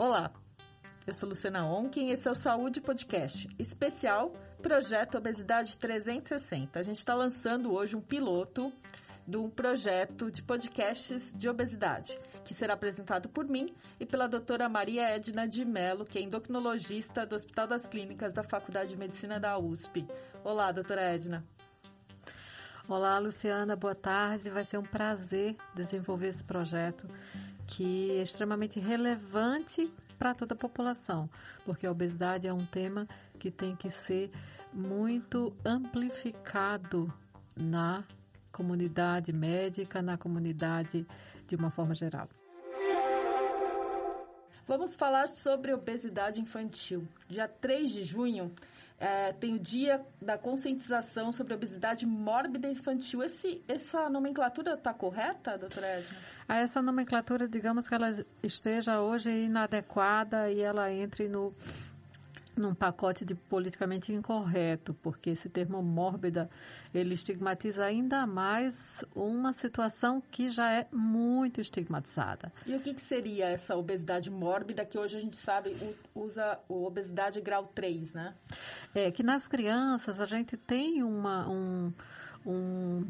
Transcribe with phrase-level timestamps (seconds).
[0.00, 0.30] Olá,
[1.08, 4.32] eu sou Luciana Onkin e esse é o Saúde Podcast, especial
[4.62, 6.78] Projeto Obesidade 360.
[6.78, 8.72] A gente está lançando hoje um piloto
[9.26, 14.68] de um projeto de podcasts de obesidade, que será apresentado por mim e pela doutora
[14.68, 19.40] Maria Edna de Mello, que é endocrinologista do Hospital das Clínicas da Faculdade de Medicina
[19.40, 20.06] da USP.
[20.44, 21.44] Olá, doutora Edna.
[22.88, 24.48] Olá, Luciana, boa tarde.
[24.48, 27.08] Vai ser um prazer desenvolver esse projeto
[27.68, 31.30] que é extremamente relevante para toda a população,
[31.64, 33.06] porque a obesidade é um tema
[33.38, 34.32] que tem que ser
[34.72, 37.12] muito amplificado
[37.56, 38.04] na
[38.50, 41.06] comunidade médica, na comunidade
[41.46, 42.28] de uma forma geral.
[44.66, 47.06] Vamos falar sobre obesidade infantil.
[47.28, 48.52] Dia 3 de junho
[49.00, 53.22] é, tem o dia da conscientização sobre obesidade mórbida infantil.
[53.22, 56.18] Esse, essa nomenclatura está correta, doutora Edna?
[56.48, 58.10] Ah, essa nomenclatura, digamos que ela
[58.42, 61.54] esteja hoje inadequada e ela entre no
[62.58, 66.50] num pacote de politicamente incorreto, porque esse termo mórbida
[66.92, 72.52] ele estigmatiza ainda mais uma situação que já é muito estigmatizada.
[72.66, 75.74] E o que, que seria essa obesidade mórbida que hoje a gente sabe
[76.14, 78.34] usa o obesidade grau 3, né?
[78.94, 81.92] É que nas crianças a gente tem uma, um,
[82.44, 83.06] um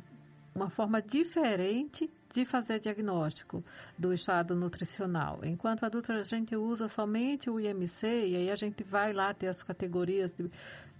[0.54, 3.64] uma forma diferente de fazer diagnóstico
[3.96, 5.40] do estado nutricional.
[5.42, 9.48] Enquanto adulto, a gente usa somente o IMC e aí a gente vai lá ter
[9.48, 10.50] as categorias de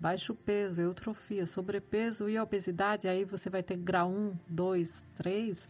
[0.01, 3.09] baixo peso, eutrofia, sobrepeso e obesidade.
[3.09, 5.69] Aí você vai ter grau 1, 2, 3.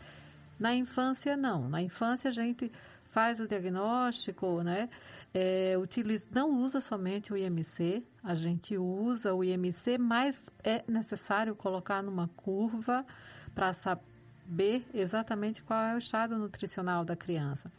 [0.58, 1.68] Na infância, não.
[1.68, 2.70] Na infância, a gente
[3.06, 4.88] faz o diagnóstico, né?
[5.32, 11.54] É, utiliza, não usa somente o IMC, a gente usa o IMC, mas é necessário
[11.54, 13.04] colocar numa curva
[13.48, 17.70] para saber exatamente qual é o estado nutricional da criança.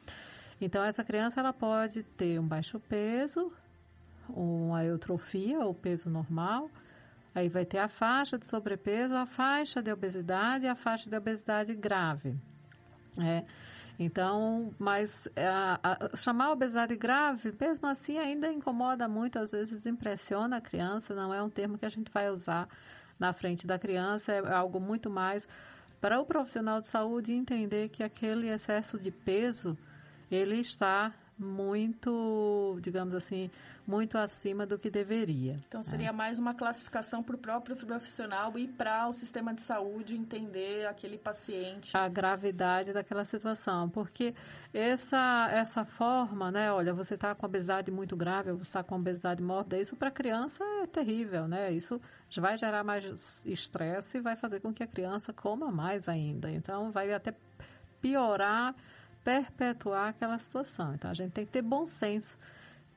[0.62, 3.52] Então, essa criança ela pode ter um baixo peso,
[4.30, 6.70] uma eutrofia, ou peso normal,
[7.34, 11.16] aí vai ter a faixa de sobrepeso, a faixa de obesidade e a faixa de
[11.16, 12.36] obesidade grave.
[13.18, 13.46] É.
[13.98, 19.86] Então, mas a, a, chamar a obesidade grave, mesmo assim, ainda incomoda muito, às vezes
[19.86, 22.70] impressiona a criança, não é um termo que a gente vai usar
[23.20, 25.48] na frente da criança, é algo muito mais
[26.00, 29.78] para o profissional de saúde entender que aquele excesso de peso
[30.32, 33.50] ele está muito, digamos assim,
[33.88, 35.58] muito acima do que deveria.
[35.68, 36.12] Então seria é.
[36.12, 41.18] mais uma classificação para o próprio profissional e para o sistema de saúde entender aquele
[41.18, 41.96] paciente.
[41.96, 44.36] A gravidade daquela situação, porque
[44.74, 46.72] essa essa forma, né?
[46.72, 50.12] Olha, você está com obesidade muito grave, você está com obesidade mórbida, isso para a
[50.12, 51.72] criança é terrível, né?
[51.72, 52.00] Isso
[52.38, 56.52] vai gerar mais estresse e vai fazer com que a criança coma mais ainda.
[56.52, 57.34] Então vai até
[58.02, 58.76] piorar
[59.24, 60.94] perpetuar aquela situação.
[60.94, 62.38] Então a gente tem que ter bom senso.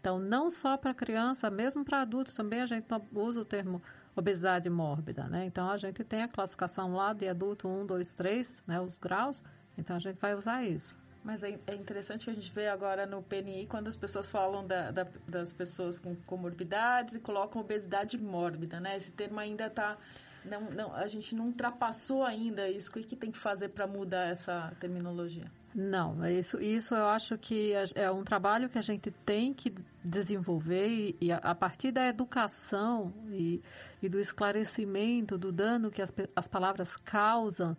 [0.00, 3.80] Então, não só para criança, mesmo para adultos também a gente usa o termo
[4.16, 5.44] obesidade mórbida, né?
[5.44, 9.42] Então a gente tem a classificação lá de adulto 1, 2, 3, né, os graus.
[9.78, 11.00] Então a gente vai usar isso.
[11.24, 14.66] Mas é, é interessante que a gente vê agora no PNI quando as pessoas falam
[14.66, 18.96] da, da, das pessoas com comorbidades e colocam obesidade mórbida, né?
[18.96, 19.96] Esse termo ainda está
[20.44, 22.90] não, não, a gente não ultrapassou ainda isso.
[22.90, 25.44] O que, que tem que fazer para mudar essa terminologia?
[25.74, 29.72] Não, isso, isso eu acho que é, um trabalho que a gente tem que
[30.04, 33.62] desenvolver e, e a, partir da educação e,
[34.02, 37.74] e, do esclarecimento do dano que as, as palavras causam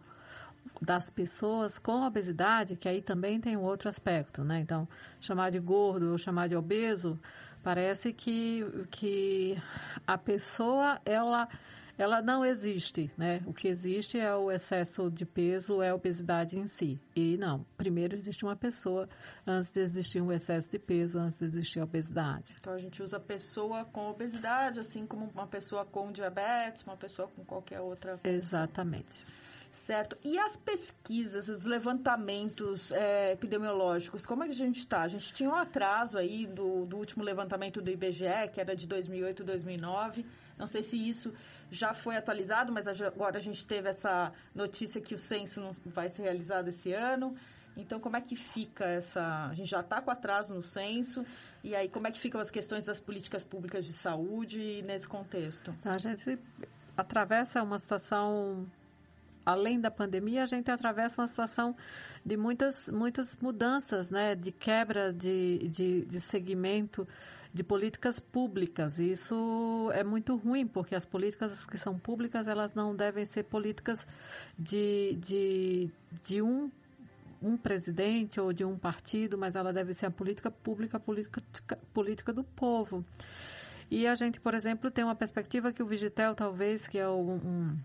[0.81, 4.59] das pessoas com obesidade, que aí também tem um outro aspecto, né?
[4.59, 4.87] Então,
[5.19, 7.19] chamar de gordo ou chamar de obeso,
[7.61, 9.61] parece que, que
[10.07, 11.47] a pessoa, ela
[11.97, 13.41] ela não existe, né?
[13.45, 16.99] O que existe é o excesso de peso, é a obesidade em si.
[17.15, 19.07] E não, primeiro existe uma pessoa
[19.45, 22.55] antes de existir um excesso de peso, antes de existir a obesidade.
[22.59, 27.27] Então a gente usa pessoa com obesidade, assim como uma pessoa com diabetes, uma pessoa
[27.27, 28.17] com qualquer outra.
[28.17, 28.33] Condição.
[28.33, 29.25] Exatamente.
[29.71, 30.15] Certo.
[30.23, 35.01] E as pesquisas, os levantamentos é, epidemiológicos, como é que a gente está?
[35.01, 38.87] A gente tinha um atraso aí do, do último levantamento do IBGE, que era de
[38.87, 40.25] 2008, 2009.
[40.57, 41.33] Não sei se isso
[41.71, 46.09] já foi atualizado, mas agora a gente teve essa notícia que o censo não vai
[46.09, 47.35] ser realizado esse ano.
[47.75, 49.47] Então, como é que fica essa...
[49.49, 51.25] A gente já está com atraso no censo,
[51.63, 55.73] e aí como é que ficam as questões das políticas públicas de saúde nesse contexto?
[55.83, 56.37] A gente
[56.95, 58.67] atravessa uma situação
[59.45, 61.75] além da pandemia, a gente atravessa uma situação
[62.25, 64.35] de muitas, muitas mudanças, né?
[64.35, 67.07] De quebra de, de, de segmento
[67.53, 68.97] de políticas públicas.
[68.99, 73.43] E isso é muito ruim, porque as políticas que são públicas, elas não devem ser
[73.43, 74.07] políticas
[74.57, 75.89] de, de,
[76.23, 76.71] de um
[77.45, 81.41] um presidente ou de um partido, mas ela deve ser a política pública, a política,
[81.93, 83.03] política do povo.
[83.91, 87.35] E a gente, por exemplo, tem uma perspectiva que o Vigitel, talvez, que é um,
[87.35, 87.77] um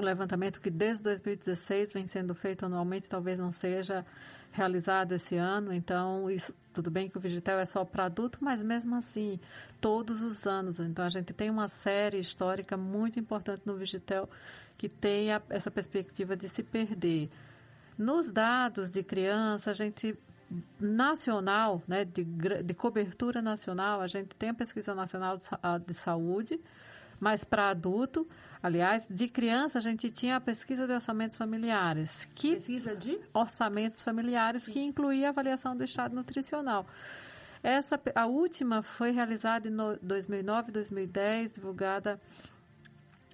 [0.00, 4.04] levantamento que desde 2016 vem sendo feito anualmente, talvez não seja
[4.50, 5.72] realizado esse ano.
[5.72, 9.38] Então, isso, tudo bem que o Vigitel é só para adulto, mas mesmo assim,
[9.80, 10.80] todos os anos.
[10.80, 14.28] Então, a gente tem uma série histórica muito importante no Vigitel
[14.76, 17.30] que tem a, essa perspectiva de se perder.
[17.96, 20.18] Nos dados de criança, a gente
[20.78, 25.38] nacional, né, de, de cobertura nacional, a gente tem a pesquisa nacional
[25.86, 26.60] de saúde,
[27.22, 28.26] mas para adulto,
[28.60, 34.02] aliás, de criança a gente tinha a pesquisa de orçamentos familiares, que pesquisa de orçamentos
[34.02, 34.72] familiares Sim.
[34.72, 36.84] que incluía a avaliação do estado nutricional.
[37.62, 42.20] Essa a última foi realizada em 2009, 2010, divulgada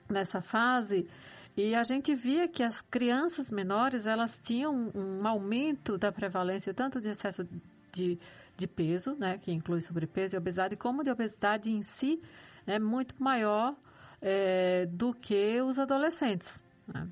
[0.07, 1.09] nessa fase
[1.57, 7.01] e a gente via que as crianças menores, elas tinham um, aumento da prevalência tanto
[7.01, 7.43] de excesso
[7.91, 8.19] de,
[8.55, 12.21] de peso, né, que inclui sobrepeso e obesidade, como de obesidade em si,
[12.69, 13.75] né, muito maior
[14.21, 16.63] é, do que os adolescentes.
[16.87, 17.09] Né?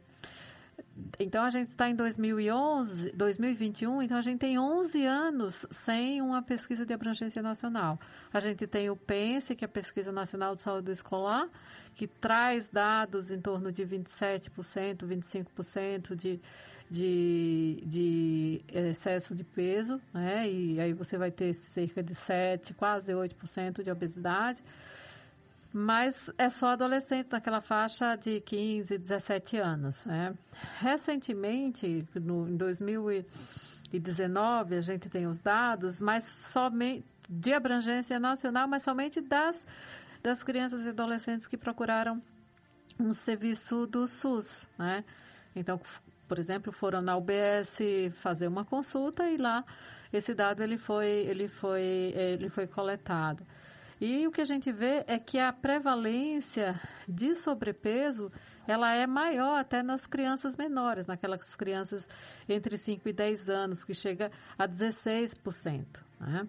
[1.18, 6.42] Então a gente está em 2011, 2021, então a gente tem 11 anos sem uma
[6.42, 7.98] pesquisa de abrangência nacional.
[8.32, 11.48] A gente tem o PENSE, que é a Pesquisa Nacional de Saúde Escolar,
[11.94, 16.40] que traz dados em torno de 27%, 25% de,
[16.90, 20.48] de, de excesso de peso, né?
[20.48, 24.62] E aí você vai ter cerca de 7, quase 8% de obesidade.
[25.72, 30.32] Mas é só adolescentes naquela faixa de 15, 17 anos, né?
[30.78, 38.84] Recentemente, no, em 2019, a gente tem os dados, mas somente de abrangência nacional, mas
[38.84, 39.66] somente das
[40.22, 42.20] das crianças e adolescentes que procuraram
[42.98, 45.04] um serviço do SUS, né?
[45.54, 45.80] Então,
[46.26, 47.78] por exemplo, foram na UBS
[48.14, 49.64] fazer uma consulta e lá
[50.12, 53.46] esse dado ele foi ele foi ele foi coletado.
[54.00, 56.78] E o que a gente vê é que a prevalência
[57.08, 58.30] de sobrepeso
[58.66, 62.06] ela é maior até nas crianças menores, naquelas crianças
[62.48, 66.02] entre 5 e 10 anos, que chega a 16%.
[66.20, 66.48] Né?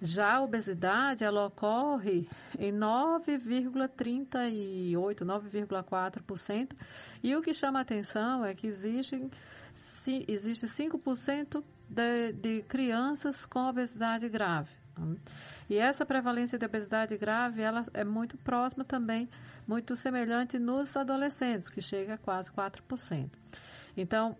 [0.00, 2.28] Já a obesidade, ela ocorre
[2.58, 6.76] em 9,38%, 9,4%.
[7.22, 9.28] E o que chama a atenção é que existem,
[10.28, 14.77] existe 5% de, de crianças com obesidade grave.
[15.68, 19.28] E essa prevalência de obesidade grave, ela é muito próxima também,
[19.66, 23.30] muito semelhante nos adolescentes, que chega a quase 4%.
[23.96, 24.36] Então,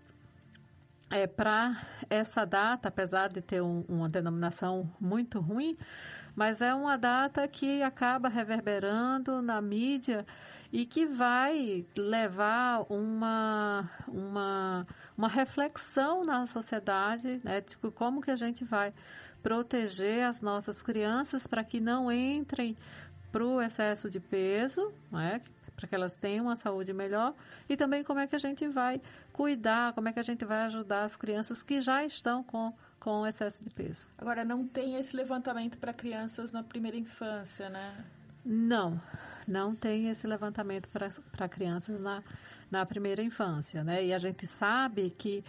[1.11, 5.77] é, para essa data, apesar de ter um, uma denominação muito ruim,
[6.35, 10.25] mas é uma data que acaba reverberando na mídia
[10.73, 18.37] e que vai levar uma, uma, uma reflexão na sociedade, né, de como que a
[18.37, 18.93] gente vai
[19.43, 22.77] proteger as nossas crianças para que não entrem
[23.31, 25.41] para o excesso de peso, né,
[25.77, 27.35] para que elas tenham uma saúde melhor
[27.69, 29.01] e também como é que a gente vai
[29.33, 33.27] cuidar, como é que a gente vai ajudar as crianças que já estão com com
[33.27, 34.07] excesso de peso.
[34.19, 38.05] Agora não tem esse levantamento para crianças na primeira infância, né?
[38.45, 39.01] Não,
[39.47, 42.23] não tem esse levantamento para crianças na,
[42.71, 44.05] na primeira infância, né?
[44.05, 45.45] E a gente sabe que,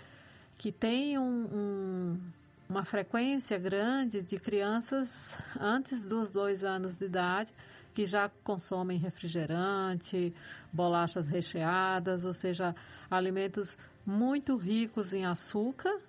[0.58, 2.22] que tem um, um,
[2.70, 7.52] uma frequência grande de crianças antes dos dois anos de idade
[7.96, 10.32] que já consomem refrigerante,
[10.72, 12.76] bolachas recheadas, ou seja,
[13.10, 16.00] alimentos muito ricos em açúcar,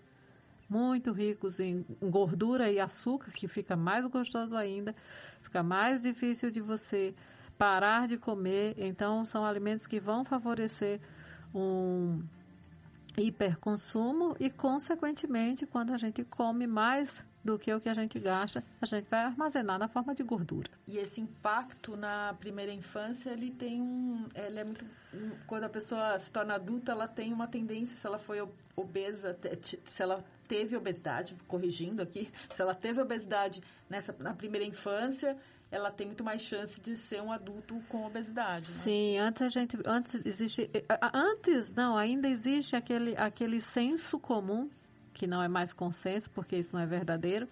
[0.68, 4.94] muito ricos em gordura e açúcar, que fica mais gostoso ainda,
[5.40, 7.14] fica mais difícil de você
[7.56, 8.74] parar de comer.
[8.76, 11.00] Então, são alimentos que vão favorecer
[11.54, 12.22] um
[13.22, 18.62] hiperconsumo e, consequentemente, quando a gente come mais do que o que a gente gasta,
[18.80, 20.70] a gente vai armazenar na forma de gordura.
[20.86, 24.84] E esse impacto na primeira infância, ele tem um, ele é muito,
[25.46, 28.46] quando a pessoa se torna adulta, ela tem uma tendência, se ela foi
[28.76, 35.36] obesa, se ela teve obesidade, corrigindo aqui, se ela teve obesidade nessa na primeira infância,
[35.70, 38.68] ela tem muito mais chance de ser um adulto com obesidade.
[38.68, 38.74] Né?
[38.82, 40.70] Sim, antes a gente, antes existe,
[41.12, 44.68] antes não, ainda existe aquele aquele senso comum
[45.12, 47.48] que não é mais consenso, porque isso não é verdadeiro,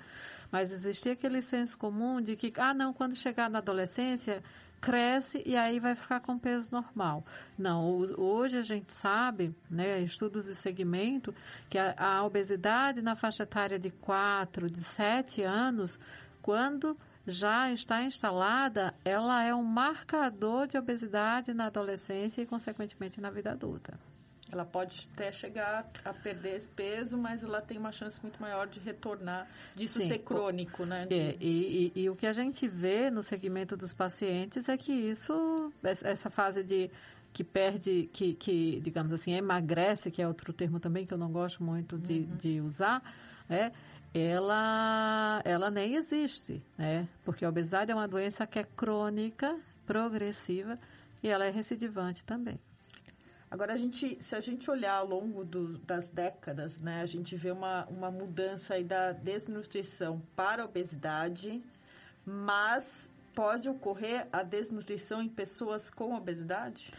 [0.51, 4.43] mas existia aquele senso comum de que, ah, não, quando chegar na adolescência,
[4.81, 7.25] cresce e aí vai ficar com peso normal.
[7.59, 7.85] Não,
[8.17, 11.35] hoje a gente sabe, né, estudos de segmento,
[11.69, 15.99] que a, a obesidade na faixa etária de 4, de 7 anos,
[16.41, 16.97] quando
[17.29, 23.53] já está instalada, ela é um marcador de obesidade na adolescência e, consequentemente, na vida
[23.53, 23.99] adulta.
[24.51, 28.67] Ela pode até chegar a perder esse peso, mas ela tem uma chance muito maior
[28.67, 30.09] de retornar, disso Sim.
[30.09, 31.05] ser crônico, né?
[31.05, 31.15] De...
[31.15, 34.91] É, e, e, e, o que a gente vê no segmento dos pacientes é que
[34.91, 36.91] isso, essa fase de
[37.31, 41.31] que perde, que, que digamos assim, emagrece, que é outro termo também que eu não
[41.31, 42.37] gosto muito de, uhum.
[42.37, 43.03] de usar,
[43.51, 43.71] é,
[44.19, 47.09] ela, ela nem existe, né?
[47.25, 50.79] Porque a obesidade é uma doença que é crônica, progressiva
[51.23, 52.59] e ela é recidivante também.
[53.51, 57.35] Agora, a gente, se a gente olhar ao longo do, das décadas, né, a gente
[57.35, 61.63] vê uma, uma mudança aí da desnutrição para a obesidade,
[62.27, 66.91] mas pode ocorrer a desnutrição em pessoas com obesidade?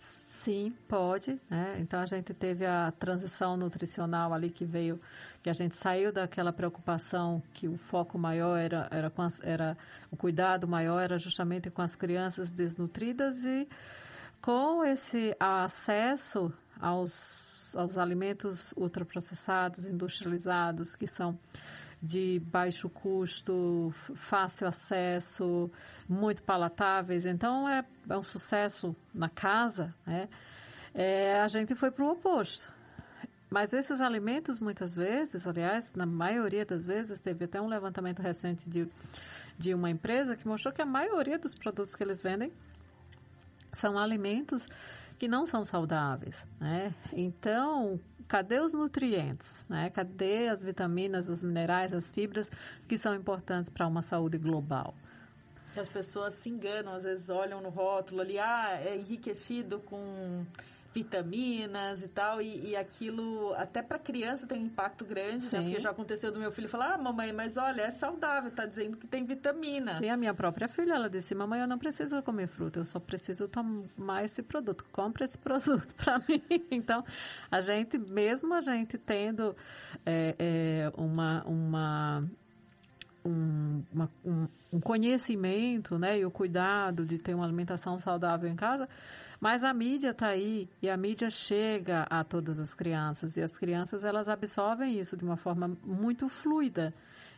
[0.00, 1.40] Sim, pode.
[1.50, 1.76] Né?
[1.80, 5.00] Então a gente teve a transição nutricional ali que veio,
[5.48, 9.78] que a gente saiu daquela preocupação que o foco maior era, era, as, era
[10.10, 13.66] o cuidado maior era justamente com as crianças desnutridas e
[14.42, 21.38] com esse acesso aos, aos alimentos ultraprocessados, industrializados, que são
[22.02, 25.70] de baixo custo, fácil acesso,
[26.06, 27.24] muito palatáveis.
[27.24, 30.28] Então, é, é um sucesso na casa, né?
[30.94, 32.70] É, a gente foi para o oposto.
[33.50, 38.68] Mas esses alimentos, muitas vezes, aliás, na maioria das vezes, teve até um levantamento recente
[38.68, 38.86] de,
[39.56, 42.52] de uma empresa que mostrou que a maioria dos produtos que eles vendem
[43.72, 44.66] são alimentos
[45.18, 46.94] que não são saudáveis, né?
[47.12, 49.90] Então, cadê os nutrientes, né?
[49.90, 52.50] Cadê as vitaminas, os minerais, as fibras
[52.86, 54.94] que são importantes para uma saúde global?
[55.76, 60.44] As pessoas se enganam, às vezes olham no rótulo ali, ah, é enriquecido com
[60.92, 65.62] vitaminas e tal, e, e aquilo até para criança tem um impacto grande, né?
[65.62, 68.96] Porque já aconteceu do meu filho falar, ah, mamãe, mas olha, é saudável, tá dizendo
[68.96, 69.98] que tem vitamina.
[69.98, 72.98] Sim, a minha própria filha, ela disse, mamãe, eu não preciso comer fruta, eu só
[72.98, 76.42] preciso tomar esse produto, compra esse produto para mim.
[76.70, 77.04] Então,
[77.50, 79.54] a gente, mesmo a gente tendo
[80.06, 82.24] é, é, uma, uma
[83.24, 88.56] um, uma, um, um, conhecimento, né, e o cuidado de ter uma alimentação saudável em
[88.56, 88.88] casa,
[89.40, 93.56] mas a mídia está aí e a mídia chega a todas as crianças e as
[93.56, 96.92] crianças elas absorvem isso de uma forma muito fluida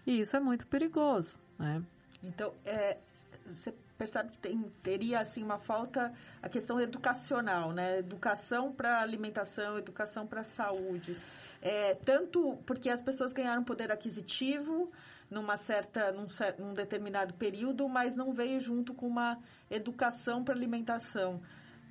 [0.06, 1.82] e isso é muito perigoso, né?
[2.22, 2.98] Então, é,
[3.46, 7.98] você percebe que tem, teria assim uma falta a questão educacional, né?
[7.98, 11.16] Educação para alimentação, educação para saúde,
[11.60, 14.90] é, tanto porque as pessoas ganharam poder aquisitivo
[15.30, 16.26] numa certa num,
[16.58, 19.38] num determinado período, mas não veio junto com uma
[19.70, 21.40] educação para alimentação.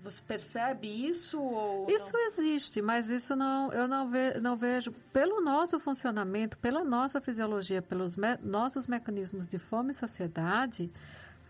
[0.01, 1.41] Você percebe isso?
[1.41, 2.25] Ou isso não?
[2.27, 4.91] existe, mas isso não, eu não, ve, não vejo.
[5.11, 10.89] Pelo nosso funcionamento, pela nossa fisiologia, pelos me, nossos mecanismos de fome e saciedade,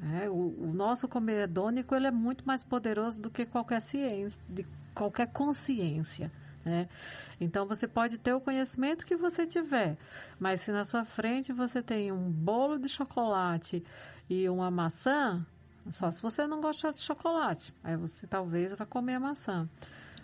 [0.02, 4.42] é, o, o, nosso comer hedônico ele é muito mais poderoso do que qualquer ciência,
[4.50, 4.66] de
[4.96, 6.32] qualquer consciência.
[6.66, 6.90] Né?
[7.40, 9.98] Então você pode ter o conhecimento que você tiver,
[10.40, 13.84] mas se na sua frente você tem um bolo de chocolate
[14.30, 15.46] e uma maçã,
[15.92, 17.74] só se você não gostar de chocolate.
[17.84, 19.68] Aí você talvez vai comer a maçã.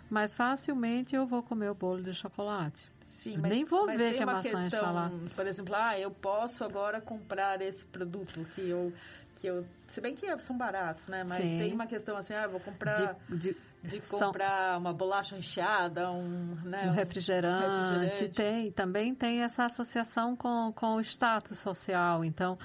[0.08, 2.90] Mas facilmente eu vou comer o bolo de chocolate.
[3.06, 5.10] Sim, mas, Nem vou ver que a maçã questão, está lá.
[5.34, 8.92] Por exemplo, ah, eu posso agora comprar esse produto que eu
[9.36, 11.22] que eu, se bem que são baratos, né?
[11.26, 11.58] Mas Sim.
[11.58, 16.10] tem uma questão assim, ah, vou comprar de, de, de comprar são, uma bolacha recheada,
[16.10, 18.34] um, né, um, refrigerante, um refrigerante.
[18.34, 22.24] Tem, também tem essa associação com, com o status social.
[22.24, 22.58] Então,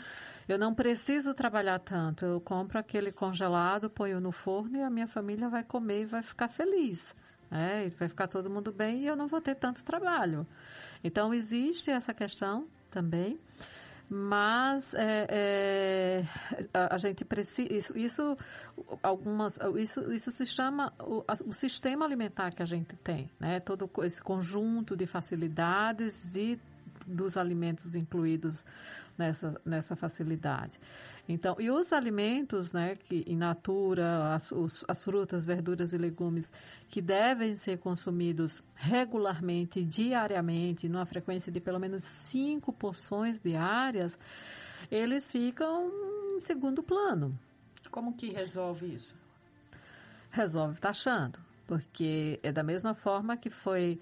[0.51, 2.25] eu não preciso trabalhar tanto.
[2.25, 6.21] Eu compro aquele congelado, ponho no forno e a minha família vai comer e vai
[6.21, 7.15] ficar feliz.
[7.49, 10.45] É, vai ficar todo mundo bem e eu não vou ter tanto trabalho.
[11.03, 13.39] Então, existe essa questão também,
[14.09, 16.25] mas é, é,
[16.73, 17.73] a, gente precisa.
[17.73, 18.37] Isso, isso,
[19.01, 23.61] algumas, isso, isso se chama o, o, sistema alimentar que a gente tem, né?
[23.61, 26.59] Todo esse conjunto de facilidades e
[27.07, 28.65] dos alimentos incluídos
[29.21, 30.79] nessa, nessa facilidade.
[31.29, 36.51] Então, e os alimentos, né, que in natura, as, os, as frutas, verduras e legumes
[36.89, 44.17] que devem ser consumidos regularmente, diariamente, numa frequência de pelo menos cinco porções diárias,
[44.89, 45.91] eles ficam
[46.35, 47.37] em segundo plano.
[47.91, 49.15] Como que resolve isso?
[50.31, 53.99] Resolve taxando, porque é da mesma forma que foi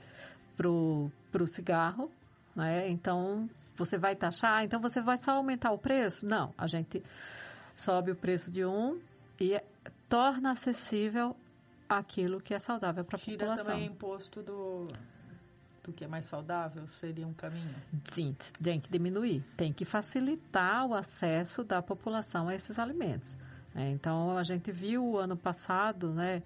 [0.55, 2.09] pro, pro cigarro,
[2.55, 2.89] né?
[2.89, 6.25] Então, você vai taxar, então você vai só aumentar o preço?
[6.25, 7.01] Não, a gente
[7.75, 8.99] sobe o preço de um
[9.39, 9.59] e
[10.07, 11.35] torna acessível
[11.87, 13.55] aquilo que é saudável para a população.
[13.55, 14.87] Tira também imposto do,
[15.83, 17.73] do que é mais saudável, seria um caminho?
[18.03, 23.35] Sim, tem que diminuir, tem que facilitar o acesso da população a esses alimentos.
[23.73, 26.43] É, então, a gente viu ano passado, né,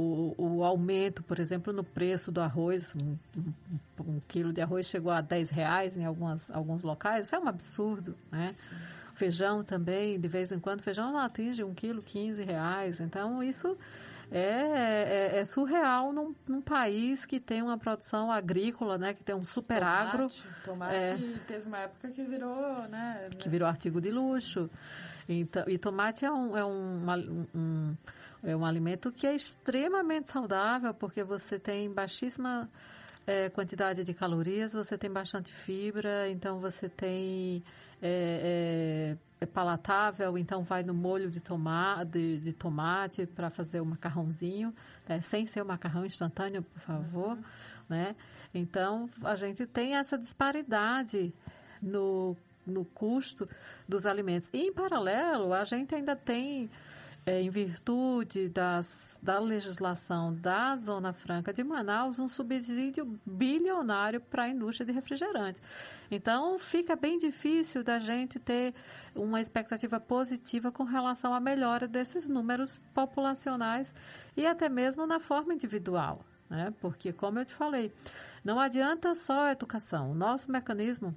[0.00, 3.52] o, o aumento, por exemplo, no preço do arroz, um, um,
[4.00, 7.48] um, quilo de arroz chegou a 10 reais em algumas, alguns locais, isso é um
[7.48, 8.52] absurdo, né?
[8.54, 8.76] Sim.
[9.14, 13.76] Feijão também, de vez em quando, feijão não atinge um quilo 15 reais, então isso
[14.30, 19.34] é, é, é surreal num, num, país que tem uma produção agrícola, né, que tem
[19.34, 20.28] um super tomate, agro.
[20.62, 21.16] Tomate é,
[21.48, 23.30] teve uma época que virou, né?
[23.36, 24.70] Que virou artigo de luxo.
[25.28, 27.96] Então, e tomate é um, é um, um
[28.42, 32.68] é um alimento que é extremamente saudável, porque você tem baixíssima
[33.26, 37.62] é, quantidade de calorias, você tem bastante fibra, então você tem.
[38.00, 43.80] É, é, é palatável, então vai no molho de, toma, de, de tomate para fazer
[43.80, 44.74] o macarrãozinho,
[45.08, 45.20] né?
[45.20, 47.36] sem ser o macarrão instantâneo, por favor.
[47.36, 47.42] Uhum.
[47.88, 48.16] Né?
[48.52, 51.32] Então, a gente tem essa disparidade
[51.80, 53.48] no, no custo
[53.88, 54.48] dos alimentos.
[54.52, 56.70] E, em paralelo, a gente ainda tem
[57.28, 64.44] é, em virtude das, da legislação da Zona Franca de Manaus, um subsídio bilionário para
[64.44, 65.60] a indústria de refrigerante.
[66.10, 68.72] Então, fica bem difícil da gente ter
[69.14, 73.94] uma expectativa positiva com relação à melhora desses números populacionais
[74.34, 76.24] e até mesmo na forma individual.
[76.48, 76.72] Né?
[76.80, 77.92] Porque, como eu te falei,
[78.42, 80.12] não adianta só a educação.
[80.12, 81.14] O nosso mecanismo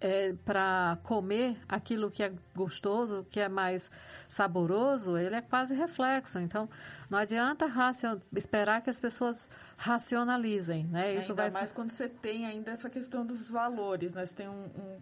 [0.00, 3.90] é, para comer aquilo que é gostoso, que é mais
[4.28, 6.38] saboroso, ele é quase reflexo.
[6.38, 6.68] Então,
[7.10, 8.18] não adianta racion...
[8.34, 11.14] esperar que as pessoas racionalizem, né?
[11.14, 14.24] Isso ainda vai mais quando você tem ainda essa questão dos valores, né?
[14.24, 14.98] Você tem um, um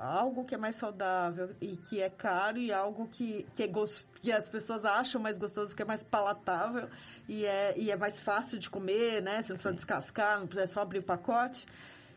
[0.00, 4.06] algo que é mais saudável e que é caro e algo que, que, é gost...
[4.20, 6.88] que as pessoas acham mais gostoso, que é mais palatável
[7.28, 9.42] e é, e é mais fácil de comer, né?
[9.42, 11.66] Você não precisa descascar, não precisa só abrir o pacote.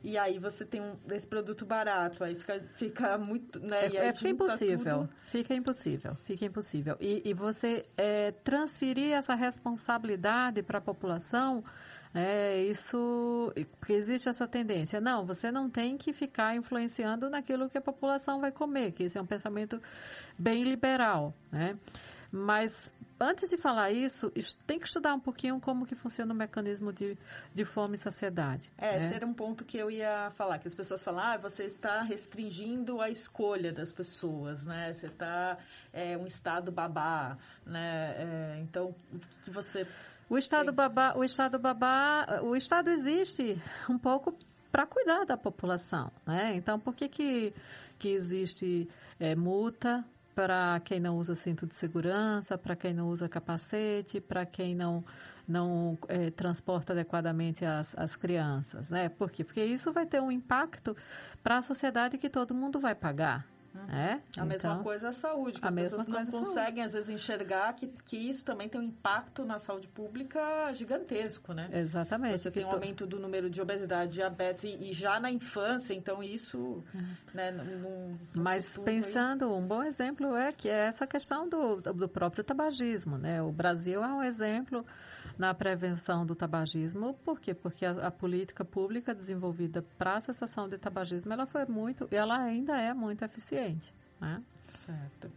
[0.04, 3.60] E aí você tem um, esse produto barato, aí fica, fica muito.
[3.60, 3.88] Né?
[3.88, 5.00] É, é fica impossível.
[5.00, 5.10] Tudo...
[5.26, 6.18] Fica impossível.
[6.24, 6.98] Fica impossível.
[7.00, 11.64] E, e você é, transferir essa responsabilidade para a população.
[12.18, 15.02] É, isso, porque existe essa tendência.
[15.02, 19.18] Não, você não tem que ficar influenciando naquilo que a população vai comer, que esse
[19.18, 19.82] é um pensamento
[20.40, 21.78] bem liberal, né?
[22.36, 24.30] Mas antes de falar isso,
[24.68, 27.18] tem que estudar um pouquinho como que funciona o mecanismo de,
[27.54, 28.70] de fome e saciedade.
[28.78, 29.06] É, né?
[29.06, 32.02] esse era um ponto que eu ia falar, que as pessoas falam, ah, você está
[32.02, 34.92] restringindo a escolha das pessoas, né?
[34.92, 35.58] Você está
[35.94, 38.16] é, um estado babá, né?
[38.18, 39.88] É, então, o que, que você...
[40.30, 44.38] O estado babá, o estado babá, o estado existe um pouco
[44.74, 46.54] para cuidar da população, né?
[46.56, 47.54] Então, por que que,
[47.98, 50.04] que existe é, multa
[50.36, 55.04] para quem não usa cinto de segurança, para quem não usa capacete, para quem não
[55.48, 59.10] não é, transporta adequadamente as, as crianças, né?
[59.10, 59.44] Por quê?
[59.44, 60.98] Porque isso vai ter um impacto
[61.44, 63.46] para a sociedade que todo mundo vai pagar.
[63.76, 63.90] Uhum.
[63.90, 64.14] É?
[64.14, 67.88] A então, mesma coisa a saúde, que as pessoas não conseguem, às vezes, enxergar que,
[68.06, 71.70] que isso também tem um impacto na saúde pública gigantesco, né?
[71.74, 72.40] Exatamente.
[72.40, 76.24] Você tem um aumento do número de obesidade, diabetes, e, e já na infância, então
[76.24, 76.58] isso...
[76.94, 77.16] Uhum.
[77.34, 79.52] Né, num, Mas pensando, aí...
[79.52, 83.42] um bom exemplo é que é essa questão do, do próprio tabagismo, né?
[83.42, 84.86] O Brasil é um exemplo
[85.38, 87.14] na prevenção do tabagismo.
[87.24, 87.54] Por quê?
[87.54, 92.42] Porque a, a política pública desenvolvida para a cessação de tabagismo, ela foi muito, ela
[92.42, 93.94] ainda é muito eficiente.
[94.20, 94.42] Né?
[94.86, 95.32] Certo.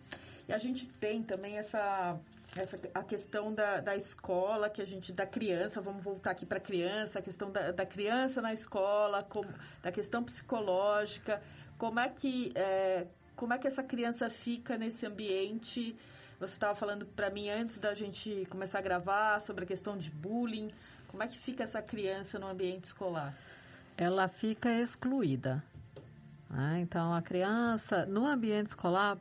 [0.48, 2.18] E a gente tem também essa
[2.56, 6.58] essa, a questão da, da escola, que a gente, da criança, vamos voltar aqui para
[6.58, 9.48] a criança, a questão da, da criança na escola, como,
[9.82, 11.42] da questão psicológica,
[11.76, 13.06] como é que, é,
[13.36, 15.94] como é que essa criança fica nesse ambiente
[16.38, 20.10] você estava falando para mim antes da gente começar a gravar sobre a questão de
[20.10, 20.68] bullying.
[21.08, 23.34] Como é que fica essa criança no ambiente escolar?
[23.96, 25.62] Ela fica excluída.
[26.48, 26.80] Né?
[26.80, 29.18] Então, a criança, no ambiente escolar,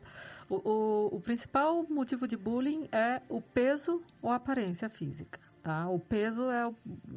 [0.48, 5.40] o, o, o, principal motivo de bullying é o peso ou aparência física.
[5.64, 5.90] Tá?
[5.90, 6.72] O peso é.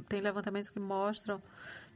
[0.08, 1.42] Tem levantamentos que mostram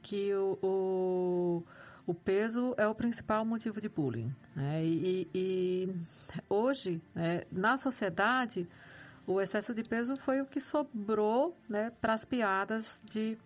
[0.02, 1.64] que o, o
[2.06, 4.34] o peso é o principal motivo de bullying.
[4.54, 4.84] Né?
[4.84, 5.94] E, e,
[6.48, 8.68] hoje, né, na sociedade,
[9.26, 13.38] o excesso de peso foi o que sobrou né, para as piadas de,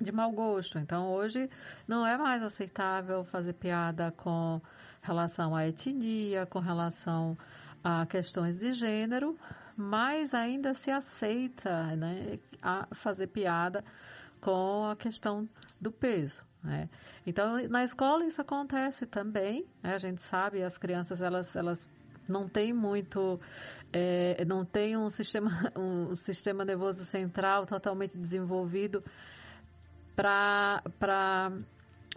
[0.00, 0.78] de mau gosto.
[0.78, 1.48] Então, hoje,
[1.86, 4.60] não é mais aceitável fazer piada com
[5.00, 7.38] relação à etnia, com relação
[7.84, 9.38] a questões de gênero,
[9.76, 13.84] mas ainda se aceita né, a fazer piada
[14.40, 15.48] com a questão
[15.80, 16.44] do peso.
[16.66, 16.90] Né?
[17.24, 19.64] Então, na escola isso acontece também.
[19.82, 19.94] Né?
[19.94, 21.88] A gente sabe, as crianças elas, elas
[22.28, 23.40] não têm muito,
[23.92, 29.02] é, não têm um sistema, um sistema nervoso central totalmente desenvolvido
[30.16, 30.82] para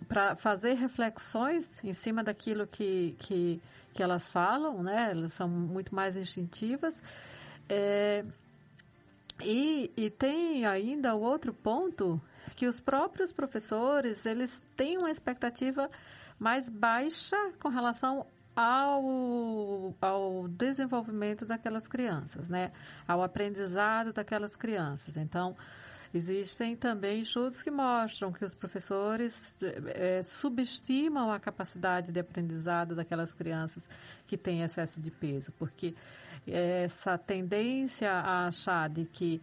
[0.08, 3.62] para fazer reflexões em cima daquilo que, que,
[3.94, 5.12] que elas falam, né?
[5.12, 7.04] Elas são muito mais instintivas.
[7.68, 8.24] É,
[9.42, 12.22] E, e tem ainda o outro ponto
[12.60, 15.90] que os próprios professores eles têm uma expectativa
[16.38, 22.74] mais baixa com relação ao, ao desenvolvimento daquelas crianças, né?
[23.08, 25.16] Ao aprendizado daquelas crianças.
[25.16, 25.56] Então,
[26.14, 29.58] existem também estudos que mostram que os professores
[29.96, 33.88] é, subestimam a capacidade de aprendizado daquelas crianças
[34.28, 35.96] que têm excesso de peso, porque
[36.46, 39.42] essa tendência a achar de que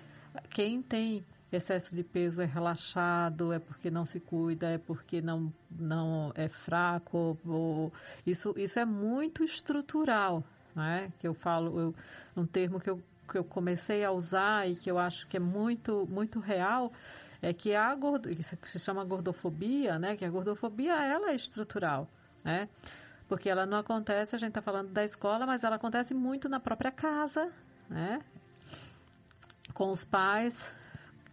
[0.50, 5.52] quem tem excesso de peso é relaxado, é porque não se cuida, é porque não,
[5.70, 7.38] não é fraco.
[7.44, 7.92] Ou,
[8.26, 10.42] isso, isso é muito estrutural,
[10.74, 11.12] né?
[11.18, 11.94] Que eu falo, eu,
[12.36, 15.40] um termo que eu, que eu comecei a usar e que eu acho que é
[15.40, 16.92] muito, muito real
[17.42, 20.16] é que a gordo, que se chama gordofobia, né?
[20.16, 22.08] Que a gordofobia ela é estrutural,
[22.42, 22.68] né?
[23.28, 26.60] Porque ela não acontece, a gente está falando da escola, mas ela acontece muito na
[26.60, 27.52] própria casa,
[27.88, 28.20] né?
[29.74, 30.74] Com os pais,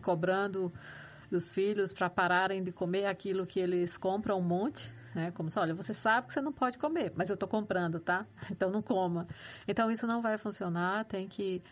[0.04, 0.72] cobrando
[1.32, 5.32] dos filhos para pararem de comer aquilo que eles compram um monte, né?
[5.32, 8.26] Como se, olha, você sabe que você não pode comer, mas eu estou comprando, tá?
[8.52, 9.28] Então não coma.
[9.68, 11.64] Então isso não vai funcionar, tem que,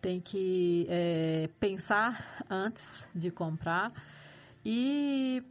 [0.00, 3.92] tem que é, pensar antes de comprar.
[4.64, 5.42] E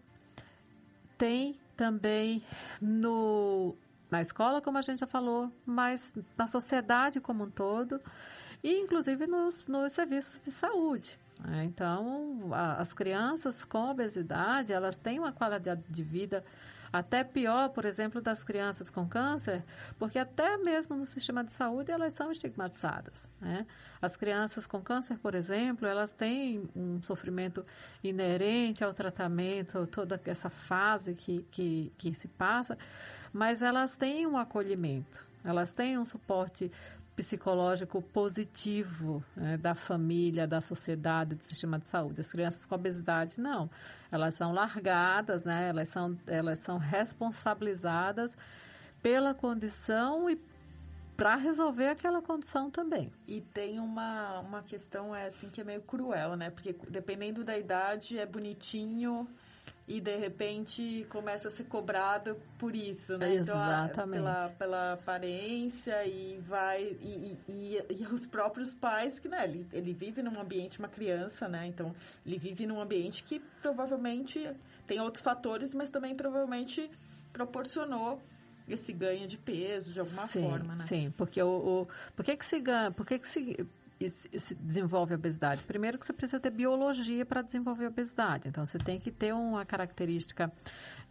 [1.18, 2.44] tem também
[2.82, 3.76] no,
[4.10, 8.00] na escola, como a gente já falou, mas na sociedade como um todo,
[8.64, 11.20] e inclusive nos, nos serviços de saúde.
[11.52, 16.44] É, então, as crianças com obesidade, elas têm uma qualidade de vida
[16.98, 19.64] até pior, por exemplo, das crianças com câncer,
[20.00, 23.30] porque até mesmo no sistema de saúde elas são estigmatizadas.
[23.42, 23.66] Né?
[24.02, 27.66] As crianças com câncer, por exemplo, elas têm um sofrimento
[28.02, 32.78] inerente ao tratamento, toda essa fase que, que, que se passa,
[33.34, 36.72] mas elas têm um acolhimento, elas têm um suporte
[37.16, 42.20] psicológico positivo né, da família, da sociedade, do sistema de saúde.
[42.20, 43.70] As crianças com obesidade, não.
[44.12, 48.36] Elas são largadas, né, elas, são, elas são responsabilizadas
[49.02, 50.40] pela condição e
[51.16, 53.10] para resolver aquela condição também.
[53.26, 56.50] E tem uma, uma questão é, assim que é meio cruel, né?
[56.50, 59.26] Porque dependendo da idade é bonitinho,
[59.88, 63.36] e de repente começa a ser cobrado por isso, né?
[63.36, 63.92] Exatamente.
[63.92, 69.44] Então, pela, pela aparência e vai e, e, e, os próprios pais que, né?
[69.44, 71.68] Ele, ele vive num ambiente uma criança, né?
[71.68, 71.94] Então
[72.26, 74.50] ele vive num ambiente que provavelmente
[74.88, 76.90] tem outros fatores, mas também provavelmente
[77.32, 78.20] proporcionou
[78.68, 80.84] esse ganho de peso de alguma sim, forma, né?
[80.84, 81.48] Sim, porque o,
[81.84, 83.68] o por que que se ganha, por que que se
[84.10, 85.64] se desenvolve obesidade?
[85.64, 88.48] Primeiro que você precisa ter biologia para desenvolver obesidade.
[88.48, 90.52] Então, você tem que ter uma característica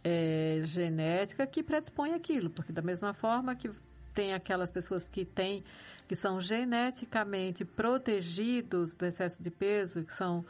[0.03, 3.69] é, genética que predispõe aquilo, porque da mesma forma que
[4.13, 5.63] tem aquelas pessoas que têm,
[6.07, 10.45] que são geneticamente protegidos do excesso de peso, que são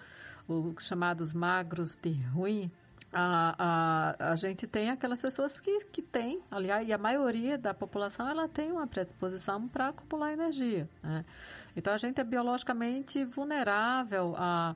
[0.47, 2.71] os chamados magros de ruim,
[3.17, 3.56] a,
[4.19, 8.30] a, a gente tem aquelas pessoas que, que têm, aliás, e a maioria da população,
[8.30, 11.23] ela tem uma predisposição para acumular energia, né?
[11.78, 14.75] Então, a gente é biologicamente vulnerável a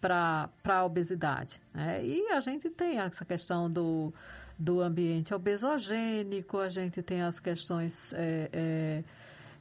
[0.00, 1.62] para a obesidade.
[1.72, 2.04] Né?
[2.04, 4.12] E a gente tem essa questão do,
[4.58, 9.04] do ambiente obesogênico, a gente tem as questões é, é,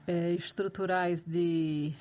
[0.08, 1.94] é, estruturais de,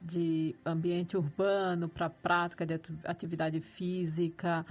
[0.00, 4.66] de ambiente urbano para prática de atividade física,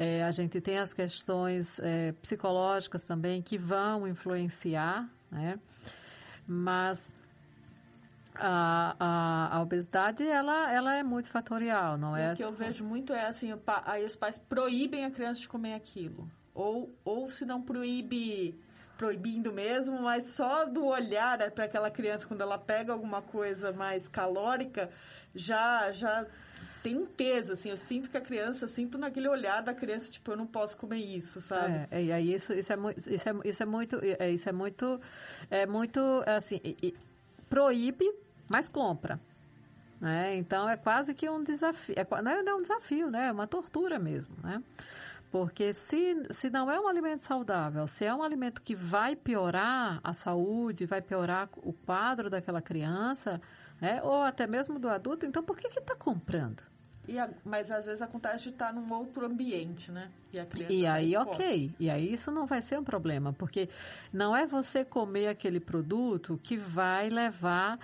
[0.00, 5.60] é, a gente tem as questões é, psicológicas também que vão influenciar, né?
[6.48, 7.12] Mas
[8.34, 12.32] a, a, a, obesidade ela, ela é multifatorial, não é?
[12.32, 13.52] O que eu vejo muito é assim,
[13.84, 16.26] aí os pais proíbem a criança de comer aquilo.
[16.54, 18.58] Ou, ou se não proíbe
[18.96, 23.70] proibindo mesmo, mas só do olhar né, para aquela criança quando ela pega alguma coisa
[23.70, 24.88] mais calórica,
[25.34, 26.26] já já
[26.82, 30.10] tem um peso, assim, eu sinto que a criança, eu sinto naquele olhar da criança,
[30.10, 31.86] tipo, eu não posso comer isso, sabe?
[31.90, 35.00] É, e aí isso, isso, é, isso, é, isso é muito, é, isso é muito,
[35.50, 36.60] é muito, assim,
[37.48, 38.10] proíbe,
[38.48, 39.20] mas compra.
[40.00, 40.36] Né?
[40.36, 43.26] Então, é quase que um desafio, é, não é um desafio, né?
[43.28, 44.62] É uma tortura mesmo, né?
[45.30, 50.00] Porque se, se não é um alimento saudável, se é um alimento que vai piorar
[50.02, 53.40] a saúde, vai piorar o quadro daquela criança,
[53.80, 54.00] né?
[54.02, 56.62] ou até mesmo do adulto, então por que está comprando?
[57.18, 60.10] A, mas às vezes acontece de estar num outro ambiente, né?
[60.32, 61.74] E, e tá aí, ok.
[61.80, 63.68] E aí isso não vai ser um problema, porque
[64.12, 67.78] não é você comer aquele produto que vai levar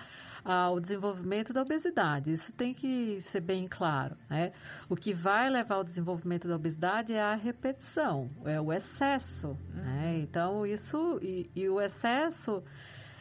[0.47, 2.31] ao desenvolvimento da obesidade.
[2.31, 4.15] Isso tem que ser bem claro.
[4.29, 4.53] Né?
[4.87, 9.57] O que vai levar ao desenvolvimento da obesidade é a repetição, é o excesso.
[9.73, 10.19] Né?
[10.19, 11.19] Então, isso.
[11.21, 12.63] E, e o excesso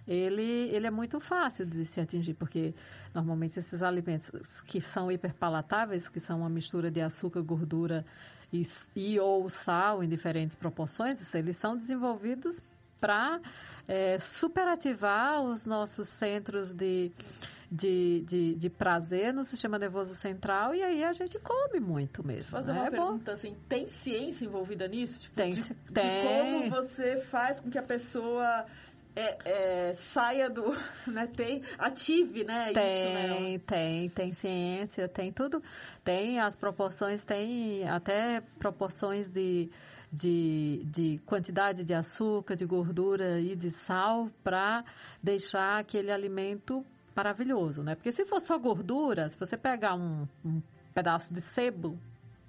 [0.06, 2.74] ele, ele é muito fácil de se atingir, porque
[3.14, 4.30] normalmente esses alimentos
[4.62, 8.04] que são hiperpalatáveis, que são uma mistura de açúcar, gordura
[8.52, 8.62] e,
[8.94, 12.60] e ou sal em diferentes proporções, eles são desenvolvidos
[13.00, 13.40] para
[13.88, 17.12] é, superativar os nossos centros de,
[17.70, 22.50] de, de, de, prazer no sistema nervoso central e aí a gente come muito mesmo.
[22.50, 22.80] Fazer né?
[22.80, 23.32] uma é pergunta bom.
[23.32, 25.24] assim, tem ciência envolvida nisso?
[25.24, 26.22] Tipo, tem, de, tem.
[26.22, 28.66] de como você faz com que a pessoa
[29.16, 30.76] é, é, saia do,
[31.08, 33.58] né, tem, ative, né, tem, isso, né?
[33.66, 35.62] Tem, tem ciência, tem tudo,
[36.04, 39.70] tem as proporções, tem até proporções de,
[40.12, 44.84] de, de quantidade de açúcar, de gordura e de sal para
[45.22, 47.94] deixar aquele alimento maravilhoso, né?
[47.94, 50.60] Porque se for só gordura, se você pegar um, um
[50.92, 51.98] pedaço de sebo,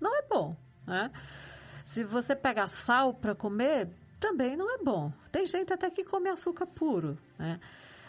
[0.02, 0.54] não é bom,
[0.86, 1.10] né?
[1.86, 3.88] Se você pegar sal para comer,
[4.20, 5.12] também não é bom.
[5.32, 7.60] Tem gente até que come açúcar puro, né?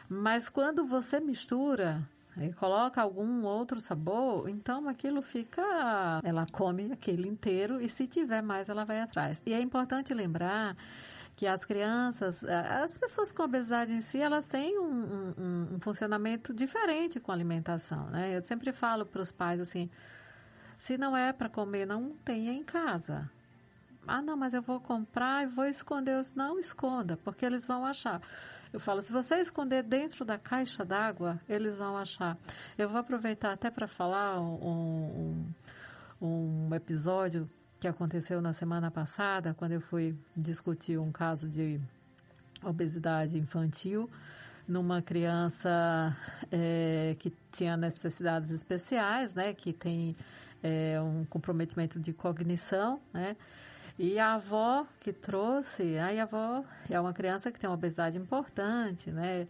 [0.08, 2.02] Mas quando você mistura
[2.36, 5.62] e coloca algum outro sabor, então aquilo fica.
[6.22, 9.42] Ela come aquele inteiro e se tiver mais, ela vai atrás.
[9.44, 10.76] E é importante lembrar
[11.36, 16.54] que as crianças, as pessoas com obesidade em si, elas têm um, um, um funcionamento
[16.54, 18.36] diferente com a alimentação, né?
[18.36, 19.90] Eu sempre falo para os pais assim:
[20.78, 23.30] se não é para comer, não tenha em casa.
[24.08, 26.20] Ah, não, mas eu vou comprar e vou esconder.
[26.34, 28.22] Não esconda, porque eles vão achar.
[28.72, 32.36] Eu falo, se você esconder dentro da caixa d'água, eles vão achar.
[32.76, 35.52] Eu vou aproveitar até para falar um,
[36.20, 41.80] um, um, episódio que aconteceu na semana passada, quando eu fui discutir um caso de
[42.62, 44.10] obesidade infantil
[44.66, 46.14] numa criança
[46.50, 50.14] é, que tinha necessidades especiais, né, que tem
[50.62, 53.34] é, um comprometimento de cognição, né,
[53.98, 58.16] e a avó que trouxe, aí a avó é uma criança que tem uma obesidade
[58.16, 59.48] importante, né?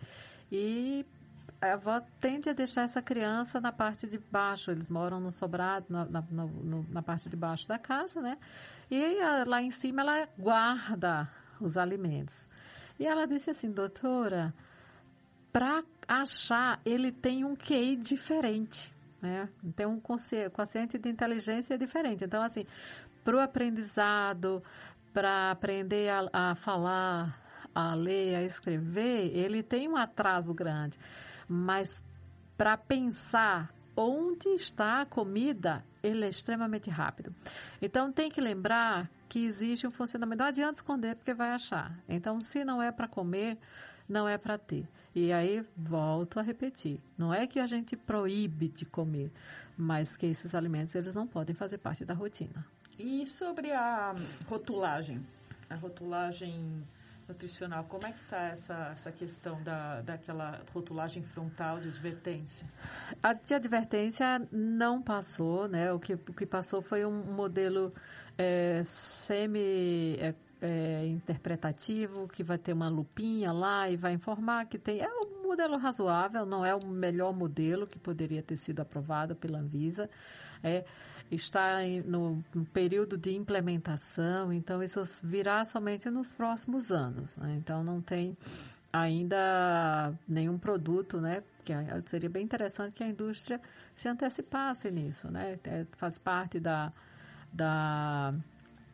[0.51, 1.05] E
[1.61, 4.71] a avó tende a deixar essa criança na parte de baixo.
[4.71, 8.39] Eles moram no sobrado, na, na, no, na parte de baixo da casa, né?
[8.91, 11.29] E lá em cima ela guarda
[11.61, 12.49] os alimentos.
[12.99, 14.55] E ela disse assim, doutora,
[15.53, 19.49] para achar, ele tem um QI diferente, né?
[19.77, 22.25] Tem um consciente de inteligência diferente.
[22.25, 22.65] Então, assim,
[23.29, 24.63] para o aprendizado,
[25.13, 27.39] para aprender a, a falar,
[27.75, 30.99] a ler, a escrever, ele tem um atraso grande.
[31.47, 32.03] Mas
[32.57, 37.35] para pensar onde está a comida, ele é extremamente rápido.
[37.83, 40.39] Então tem que lembrar que existe um funcionamento.
[40.39, 42.03] Não adianta esconder porque vai achar.
[42.09, 43.59] Então, se não é para comer,
[44.09, 44.89] não é para ter.
[45.15, 46.99] E aí volto a repetir.
[47.19, 49.31] Não é que a gente proíbe de comer,
[49.77, 52.65] mas que esses alimentos eles não podem fazer parte da rotina.
[52.99, 54.15] E sobre a
[54.49, 55.25] rotulagem?
[55.71, 56.83] A rotulagem
[57.29, 62.67] nutricional, como é que está essa, essa questão da, daquela rotulagem frontal de advertência?
[63.23, 65.93] A de advertência não passou, né?
[65.93, 67.93] O que, o que passou foi um modelo
[68.37, 70.17] é, semi...
[70.19, 75.01] É, é, interpretativo, que vai ter uma lupinha lá e vai informar que tem.
[75.01, 79.59] É um modelo razoável, não é o melhor modelo que poderia ter sido aprovado pela
[79.59, 80.11] Anvisa.
[80.63, 80.85] É,
[81.31, 87.37] está no, período de implementação, então isso virá somente nos próximos anos.
[87.39, 87.57] Né?
[87.57, 88.37] Então não tem
[88.93, 91.43] ainda nenhum produto, né?
[91.65, 91.73] Que
[92.07, 93.61] seria bem interessante que a indústria
[93.95, 95.59] se antecipasse nisso, né?
[95.65, 96.93] É, faz parte da,
[97.53, 98.35] da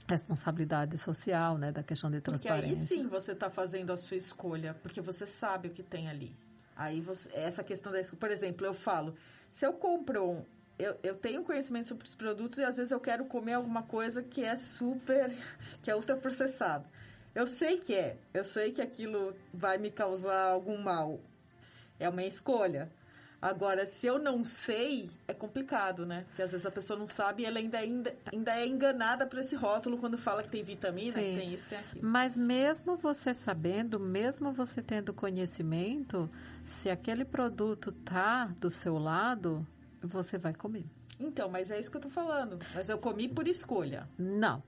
[0.09, 1.71] responsabilidade social, né?
[1.71, 2.77] Da questão de transparência.
[2.77, 6.09] Porque aí sim você está fazendo a sua escolha, porque você sabe o que tem
[6.09, 6.35] ali.
[6.77, 9.15] Aí você, essa questão da escolha, por exemplo, eu falo,
[9.53, 10.45] se eu compro um,
[10.79, 14.23] eu, eu tenho conhecimento sobre os produtos e às vezes eu quero comer alguma coisa
[14.23, 15.33] que é super,
[15.83, 16.87] que é ultraprocessado.
[17.35, 21.21] Eu sei que é, eu sei que aquilo vai me causar algum mal.
[21.99, 22.91] É uma escolha.
[23.45, 26.25] Agora, se eu não sei, é complicado, né?
[26.29, 29.39] Porque às vezes a pessoa não sabe e ela ainda, ainda, ainda é enganada por
[29.39, 31.35] esse rótulo quando fala que tem vitamina, Sim.
[31.35, 32.09] que tem isso, tem aquilo.
[32.09, 36.31] Mas mesmo você sabendo, mesmo você tendo conhecimento,
[36.65, 39.67] se aquele produto tá do seu lado,
[40.07, 40.85] você vai comer.
[41.19, 42.59] Então, mas é isso que eu tô falando.
[42.75, 44.09] Mas eu comi por escolha.
[44.19, 44.63] Não.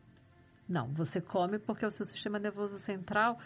[0.68, 3.38] Não, você come porque o seu sistema nervoso central.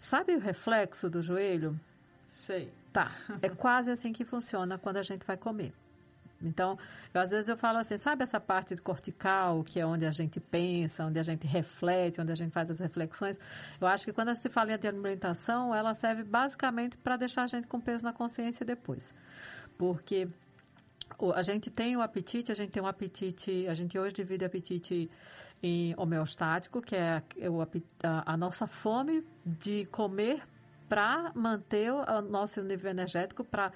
[0.00, 1.78] Sabe o reflexo do joelho?
[2.30, 2.72] Sei.
[2.92, 3.10] Tá.
[3.42, 5.72] É quase assim que funciona quando a gente vai comer.
[6.40, 6.78] Então,
[7.14, 10.10] eu, às vezes eu falo assim, sabe essa parte do cortical, que é onde a
[10.10, 13.38] gente pensa, onde a gente reflete, onde a gente faz as reflexões?
[13.80, 17.66] Eu acho que quando se fala em alimentação, ela serve basicamente para deixar a gente
[17.66, 19.14] com peso na consciência depois.
[19.78, 20.28] Porque
[21.34, 24.46] a gente tem o apetite, a gente tem um apetite, a gente hoje divide o
[24.46, 25.10] apetite
[25.62, 27.22] em homeostático, que é,
[28.02, 30.42] a, a nossa fome de comer
[30.88, 33.72] para manter o nosso nível energético, para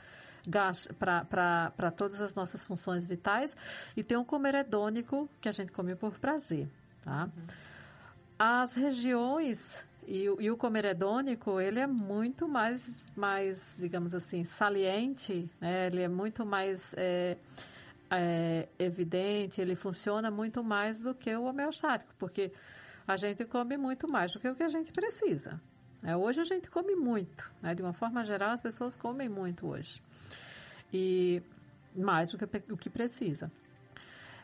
[1.28, 3.54] para todas as nossas funções vitais
[3.94, 6.66] e tem um comer hedônico que a gente come por prazer,
[7.02, 7.24] tá?
[7.24, 7.46] Uhum.
[8.38, 15.48] As regiões e, e, o comer hedônico, ele é muito mais, mais digamos assim, saliente,
[15.60, 15.86] né?
[15.86, 17.36] ele é muito mais é,
[18.10, 22.52] é, evidente, ele funciona muito mais do que o homeostático, porque
[23.06, 25.60] a gente come muito mais do que o que a gente precisa.
[26.02, 26.16] Né?
[26.16, 27.72] Hoje a gente come muito, né?
[27.72, 30.02] de uma forma geral as pessoas comem muito hoje.
[30.92, 31.40] E
[31.94, 33.48] mais do que o que precisa.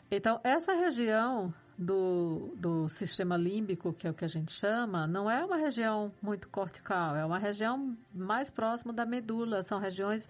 [0.08, 5.30] Então, essa região do, do sistema límbico, que é o que a gente chama, não
[5.30, 10.28] é uma região muito cortical, é uma região mais próxima da medula, são regiões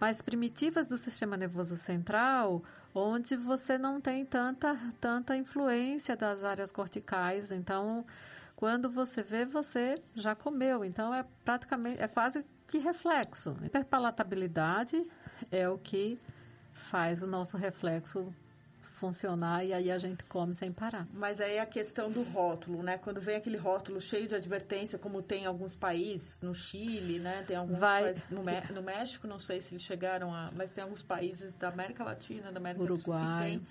[0.00, 2.62] mais primitivas do sistema nervoso central,
[2.94, 7.52] onde você não tem tanta, tanta influência das áreas corticais.
[7.52, 8.04] Então,
[8.56, 10.84] quando você vê, você já comeu.
[10.84, 13.54] Então, é praticamente, é quase que reflexo.
[13.62, 15.06] Hiperpalatabilidade
[15.50, 16.18] é o que
[16.72, 18.32] faz o nosso reflexo
[19.00, 21.08] funcionar e aí a gente come sem parar.
[21.12, 22.98] Mas aí a questão do rótulo, né?
[22.98, 27.42] Quando vem aquele rótulo cheio de advertência, como tem em alguns países, no Chile, né?
[27.46, 28.12] Tem alguns Vai...
[28.30, 28.42] no,
[28.74, 32.52] no, México, não sei se eles chegaram a, mas tem alguns países da América Latina,
[32.52, 32.98] da América Uruguai.
[32.98, 33.66] do Sul que tem.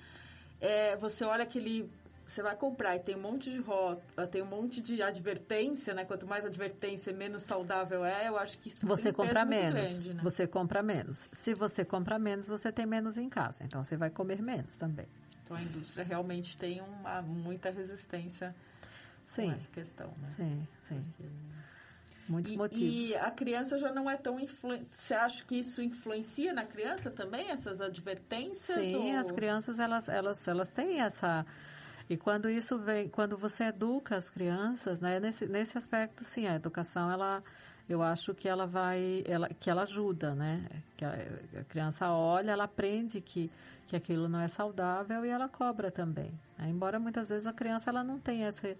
[0.61, 1.89] É, você olha aquele
[2.29, 6.05] você vai comprar e tem um monte de rótulo, tem um monte de advertência, né?
[6.05, 8.27] Quanto mais advertência, menos saudável é.
[8.27, 10.01] Eu acho que isso você compra menos.
[10.01, 10.21] Grande, né?
[10.23, 11.27] Você compra menos.
[11.33, 13.63] Se você compra menos, você tem menos em casa.
[13.63, 15.07] Então você vai comer menos também.
[15.49, 18.55] Então a indústria realmente tem uma muita resistência
[19.25, 19.51] sim.
[19.73, 20.27] questão, né?
[20.29, 21.03] Sim, sim.
[21.17, 21.23] Porque...
[22.27, 23.09] Muitos e, motivos.
[23.09, 24.85] E a criança já não é tão influente.
[24.91, 28.77] Você acha que isso influencia na criança também, essas advertências?
[28.77, 29.19] Sim, ou...
[29.19, 31.43] as crianças, elas, elas, elas têm essa
[32.07, 36.55] e quando isso vem, quando você educa as crianças, né, nesse, nesse aspecto, sim, a
[36.55, 37.43] educação, ela,
[37.87, 40.67] eu acho que ela vai, ela, que ela ajuda, né?
[40.97, 41.13] Que a,
[41.59, 43.51] a criança olha, ela aprende que,
[43.89, 46.31] que aquilo não é saudável e ela cobra também.
[46.57, 46.69] Né?
[46.69, 48.77] Embora muitas vezes a criança ela não tenha essa,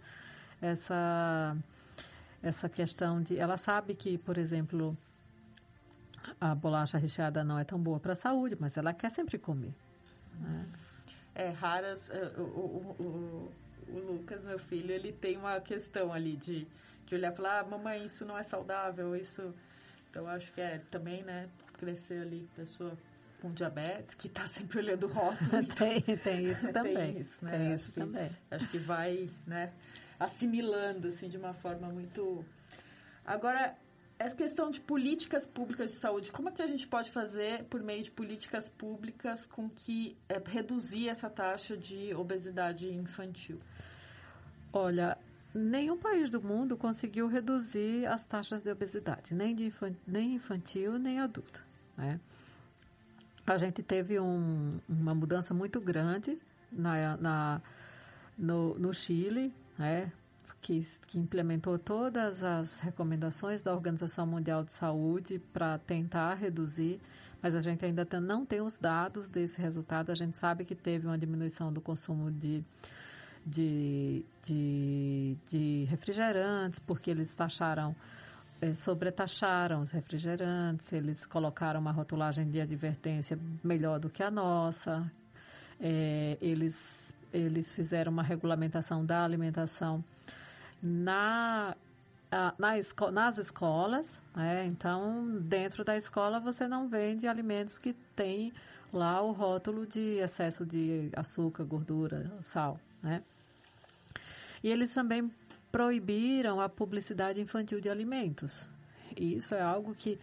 [0.61, 1.57] essa,
[2.43, 4.95] essa questão de, ela sabe que, por exemplo,
[6.39, 9.73] a bolacha recheada não é tão boa para a saúde, mas ela quer sempre comer.
[10.39, 10.65] Né?
[11.39, 12.09] é, raras.
[12.09, 13.53] É, o, o, o,
[13.91, 16.67] o, Lucas, meu filho, ele tem uma questão ali de,
[17.05, 19.53] de olhar e falar: ah, mamãe, isso não é saudável, isso.
[20.09, 21.49] Então, acho que é também, né?
[21.73, 22.97] Crescer ali, pessoa
[23.41, 25.49] com diabetes, que está sempre olhando o rótulo.
[25.49, 27.13] Então, tem, tem isso também.
[27.13, 27.51] Tem isso, né?
[27.51, 28.31] Tem acho isso que, também.
[28.51, 29.73] Acho que vai, né?
[30.19, 32.43] Assimilando, assim, de uma forma muito...
[33.25, 33.75] Agora,
[34.19, 37.81] essa questão de políticas públicas de saúde, como é que a gente pode fazer por
[37.81, 43.61] meio de políticas públicas com que é, reduzir essa taxa de obesidade infantil?
[44.73, 45.17] Olha,
[45.53, 50.99] nenhum país do mundo conseguiu reduzir as taxas de obesidade, nem, de infan, nem infantil,
[50.99, 51.65] nem adulto.
[51.97, 52.19] Né?
[53.49, 56.39] A gente teve um, uma mudança muito grande
[56.71, 57.61] na, na
[58.37, 60.11] no, no Chile, né?
[60.61, 67.01] que, que implementou todas as recomendações da Organização Mundial de Saúde para tentar reduzir,
[67.41, 70.11] mas a gente ainda não tem os dados desse resultado.
[70.11, 72.63] A gente sabe que teve uma diminuição do consumo de,
[73.43, 77.95] de, de, de refrigerantes, porque eles taxaram
[78.75, 85.09] sobretaxaram os refrigerantes, eles colocaram uma rotulagem de advertência melhor do que a nossa,
[85.79, 90.03] é, eles, eles fizeram uma regulamentação da alimentação
[90.81, 91.75] na,
[92.57, 94.65] na esco nas escolas, né?
[94.65, 98.53] Então, dentro da escola você não vende alimentos que têm
[98.91, 103.23] lá o rótulo de excesso de açúcar, gordura, sal, né?
[104.61, 105.31] E eles também
[105.71, 108.69] proibiram a publicidade infantil de alimentos.
[109.15, 110.19] E isso é algo que,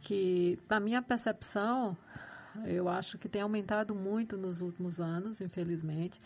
[0.00, 1.96] que, na minha percepção,
[2.64, 6.20] eu acho que tem aumentado muito nos últimos anos, infelizmente.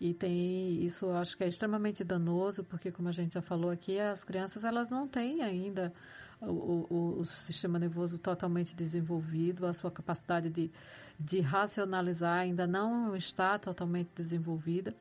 [0.00, 3.70] E tem isso, eu acho que é extremamente danoso, porque como a gente já falou
[3.70, 5.92] aqui, as crianças elas não têm ainda
[6.40, 10.70] o, o, o sistema nervoso totalmente desenvolvido, a sua capacidade de,
[11.18, 14.94] de racionalizar ainda não está totalmente desenvolvida.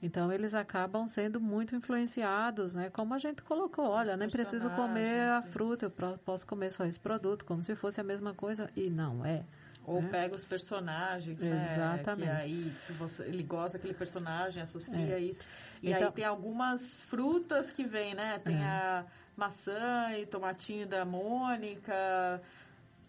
[0.00, 2.88] Então eles acabam sendo muito influenciados, né?
[2.90, 7.00] Como a gente colocou, olha, nem preciso comer a fruta, eu posso comer só esse
[7.00, 9.44] produto, como se fosse a mesma coisa e não é.
[9.84, 10.06] Ou é.
[10.06, 11.72] pega os personagens, né?
[11.72, 12.30] Exatamente.
[12.30, 15.18] Que aí você, ele gosta daquele personagem, associa é.
[15.18, 15.42] isso.
[15.82, 18.38] E então, aí tem algumas frutas que vem, né?
[18.44, 18.64] Tem é.
[18.64, 22.40] a maçã e tomatinho da Mônica.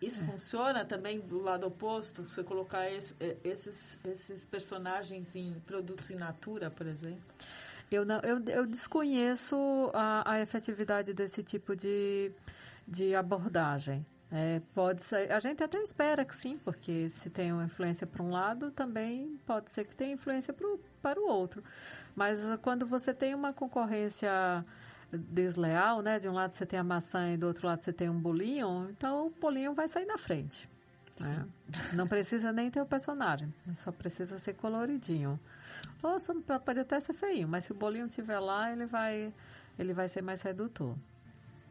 [0.01, 2.25] Isso funciona também do lado oposto?
[2.25, 7.21] Você colocar esse, esses, esses personagens em produtos in natura, por exemplo?
[7.91, 9.55] Eu, não, eu, eu desconheço
[9.93, 12.31] a, a efetividade desse tipo de,
[12.87, 14.05] de abordagem.
[14.31, 18.21] É, pode ser, a gente até espera que sim, porque se tem uma influência para
[18.21, 21.63] um lado, também pode ser que tenha influência pro, para o outro.
[22.15, 24.29] Mas quando você tem uma concorrência
[25.12, 26.20] desleal, né?
[26.20, 28.89] De um lado você tem a maçã e do outro lado você tem um bolinho,
[28.89, 30.70] então o bolinho vai sair na frente.
[31.20, 31.45] Né?
[31.93, 35.39] Não precisa nem ter o personagem, só precisa ser coloridinho.
[36.01, 36.18] Ou
[36.60, 39.34] pode até ser feio, mas se o bolinho estiver lá, ele vai,
[39.78, 40.95] ele vai ser mais sedutor.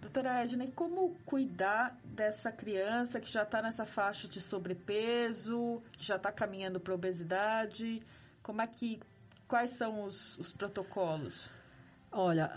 [0.00, 6.04] Doutora Edna, e como cuidar dessa criança que já está nessa faixa de sobrepeso, que
[6.04, 8.00] já está caminhando para obesidade?
[8.42, 9.00] Como é que,
[9.48, 11.50] quais são os, os protocolos?
[12.20, 12.50] Olha,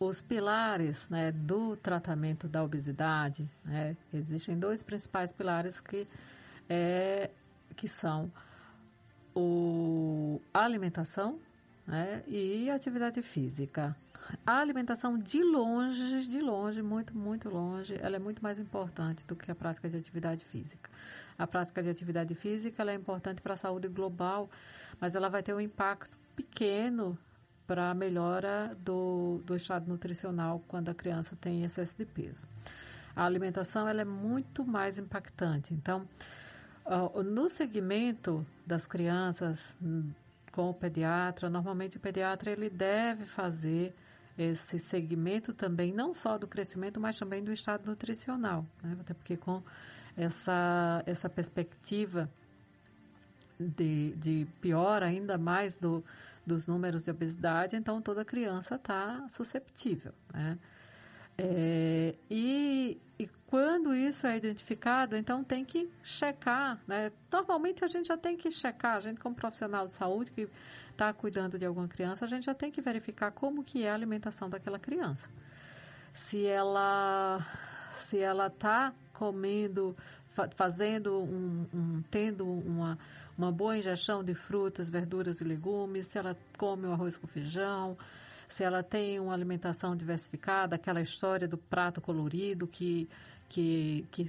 [0.00, 6.08] os pilares né, do tratamento da obesidade, né, existem dois principais pilares que,
[6.68, 7.30] é,
[7.76, 8.32] que são
[9.32, 11.38] o, a alimentação
[11.86, 13.96] né, e atividade física.
[14.44, 19.36] A alimentação de longe, de longe, muito, muito longe, ela é muito mais importante do
[19.36, 20.90] que a prática de atividade física.
[21.38, 24.50] A prática de atividade física é importante para a saúde global,
[25.00, 27.16] mas ela vai ter um impacto pequeno
[27.66, 32.46] para a melhora do, do estado nutricional quando a criança tem excesso de peso.
[33.14, 35.74] A alimentação ela é muito mais impactante.
[35.74, 36.06] Então,
[37.24, 40.10] no segmento das crianças hum,
[40.52, 43.94] com o pediatra, normalmente o pediatra ele deve fazer
[44.38, 48.66] esse segmento também, não só do crescimento, mas também do estado nutricional.
[48.82, 48.96] Né?
[49.00, 49.62] Até porque com
[50.16, 52.30] essa, essa perspectiva
[53.58, 56.04] de, de pior ainda mais do,
[56.46, 60.12] dos números de obesidade, então toda criança está susceptível.
[60.32, 60.58] Né?
[61.36, 66.80] É, e, e quando isso é identificado, então tem que checar.
[66.86, 67.12] Né?
[67.30, 70.48] Normalmente a gente já tem que checar, a gente como profissional de saúde que
[70.90, 73.94] está cuidando de alguma criança, a gente já tem que verificar como que é a
[73.94, 75.28] alimentação daquela criança.
[76.14, 77.44] Se ela
[77.92, 79.96] se ela está comendo,
[80.54, 82.98] fazendo um, um tendo uma
[83.36, 87.96] uma boa ingestão de frutas, verduras e legumes, se ela come o arroz com feijão,
[88.48, 93.08] se ela tem uma alimentação diversificada, aquela história do prato colorido que,
[93.48, 94.24] que, que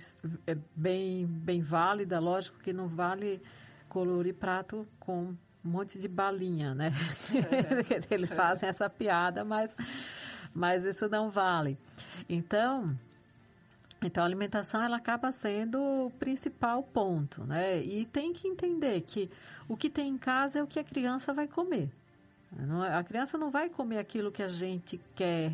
[0.46, 3.42] é bem, bem válida, lógico que não vale
[3.88, 6.92] colorir prato com um monte de balinha, né?
[8.10, 9.76] Eles fazem essa piada, mas,
[10.54, 11.78] mas isso não vale.
[12.28, 12.98] Então,
[14.02, 17.82] então, a alimentação ela acaba sendo o principal ponto, né?
[17.82, 19.30] E tem que entender que
[19.68, 21.90] o que tem em casa é o que a criança vai comer.
[22.56, 25.54] É, a criança não vai comer aquilo que a gente quer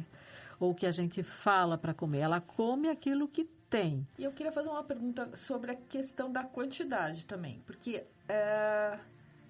[0.60, 2.20] ou que a gente fala para comer.
[2.20, 4.06] Ela come aquilo que tem.
[4.20, 9.00] E eu queria fazer uma pergunta sobre a questão da quantidade também, porque é,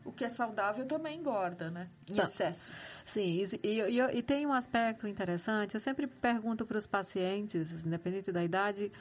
[0.06, 1.90] o que é saudável também engorda, né?
[2.10, 2.24] Em tá.
[2.24, 2.72] excesso.
[3.06, 5.74] Sim, e, e, e, tem um aspecto interessante.
[5.74, 8.92] Eu sempre pergunto para os pacientes, independente da idade,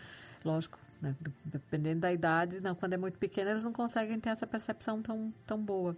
[0.44, 4.46] lógico, né, dependendo da idade, não, quando é muito pequeno, eles não conseguem ter essa
[4.46, 5.96] percepção tão, tão boa.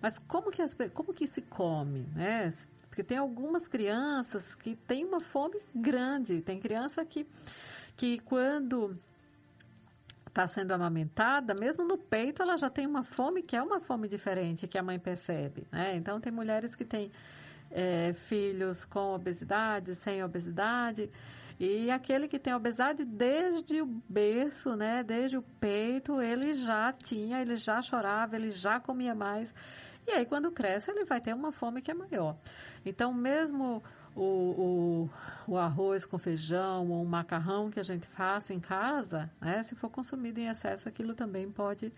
[0.00, 2.48] Mas como que, as, como que se come, né?
[2.88, 6.40] Porque tem algumas crianças que têm uma fome grande.
[6.40, 7.26] Tem criança que,
[7.96, 8.98] que quando
[10.36, 14.06] está sendo amamentada, mesmo no peito, ela já tem uma fome que é uma fome
[14.06, 15.66] diferente que a mãe percebe.
[15.72, 15.96] Né?
[15.96, 17.10] Então, tem mulheres que têm
[17.70, 21.10] é, filhos com obesidade, sem obesidade,
[21.58, 27.40] e aquele que tem obesidade desde o berço, né, desde o peito, ele já tinha,
[27.40, 29.54] ele já chorava, ele já comia mais.
[30.06, 32.36] E aí, quando cresce, ele vai ter uma fome que é maior.
[32.84, 33.82] Então, mesmo
[34.16, 35.10] o,
[35.46, 39.62] o, o, arroz com feijão ou um macarrão que a gente faça em casa, né,
[39.62, 41.92] se for consumido em excesso, aquilo também pode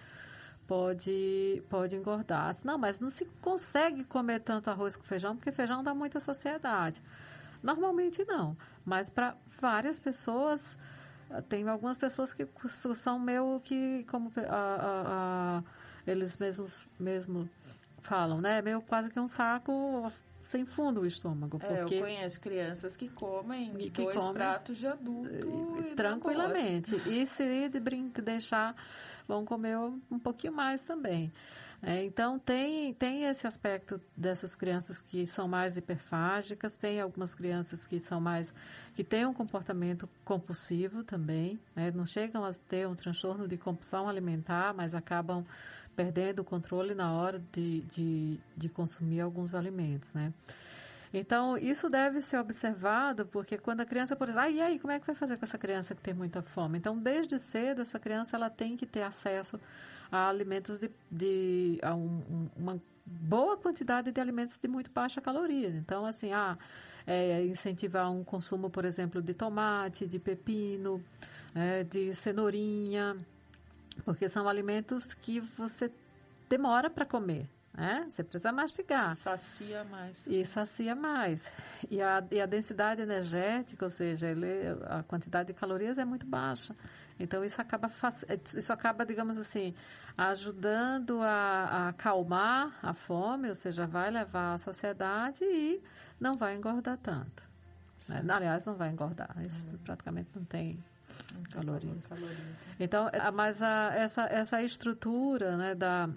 [0.66, 2.54] pode pode engordar.
[2.62, 7.02] Não, mas não se consegue comer tanto arroz com feijão porque feijão dá muita saciedade.
[7.62, 10.76] Normalmente não, mas para várias pessoas
[11.48, 12.46] tem algumas pessoas que
[12.94, 15.62] são meio que como a, a, a,
[16.06, 17.48] eles mesmos mesmo
[18.02, 18.62] falam, né?
[18.62, 20.12] Meio quase que um saco
[20.48, 21.58] sem fundo o estômago.
[21.62, 21.96] É, porque...
[21.96, 25.30] eu conheço crianças que comem que dois comem, pratos de adulto.
[25.86, 26.96] E, tranquilamente.
[27.06, 28.74] E se de brincar, deixar,
[29.28, 29.76] vão comer
[30.10, 31.30] um pouquinho mais também.
[31.80, 37.86] É, então, tem, tem esse aspecto dessas crianças que são mais hiperfágicas, tem algumas crianças
[37.86, 38.52] que são mais,
[38.94, 41.92] que têm um comportamento compulsivo também, né?
[41.92, 45.46] não chegam a ter um transtorno de compulsão alimentar, mas acabam
[45.94, 50.32] perdendo o controle na hora de, de, de consumir alguns alimentos, né?
[51.12, 54.92] Então, isso deve ser observado, porque quando a criança, por exemplo, ah, e aí, como
[54.92, 56.78] é que vai fazer com essa criança que tem muita fome?
[56.78, 59.58] Então, desde cedo, essa criança ela tem que ter acesso
[60.10, 65.68] a alimentos de, de a um, uma boa quantidade de alimentos de muito baixa caloria.
[65.68, 66.58] Então, assim, ah,
[67.06, 71.02] é, incentivar um consumo, por exemplo, de tomate, de pepino,
[71.54, 73.16] é, de cenourinha,
[74.04, 75.90] porque são alimentos que você
[76.48, 77.48] demora para comer.
[77.78, 78.06] Né?
[78.08, 79.14] Você precisa mastigar.
[79.14, 80.26] Sacia mais.
[80.26, 81.52] E sacia mais.
[81.88, 86.26] E a, e a densidade energética, ou seja, ele, a quantidade de calorias é muito
[86.26, 86.74] baixa.
[87.20, 87.88] Então, isso acaba,
[88.56, 89.76] isso acaba digamos assim,
[90.16, 95.80] ajudando a, a acalmar a fome, ou seja, vai levar à saciedade e
[96.18, 97.44] não vai engordar tanto.
[98.08, 98.24] Né?
[98.28, 99.36] Aliás, não vai engordar.
[99.46, 99.78] Isso uhum.
[99.84, 100.82] praticamente não tem
[101.52, 102.08] calorias.
[102.08, 102.66] calorias.
[102.80, 106.08] Então, mas a, essa, essa estrutura né, da,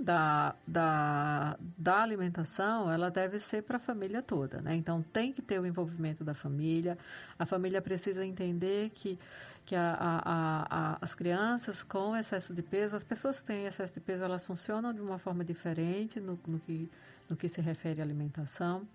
[0.00, 4.74] da, da, da alimentação, ela deve ser para a família toda, né?
[4.74, 6.98] Então, tem que ter o envolvimento da família.
[7.38, 9.18] A família precisa entender que,
[9.64, 13.94] que a, a, a, as crianças com excesso de peso, as pessoas que têm excesso
[13.94, 16.90] de peso, elas funcionam de uma forma diferente no, no, que,
[17.28, 18.86] no que se refere à alimentação.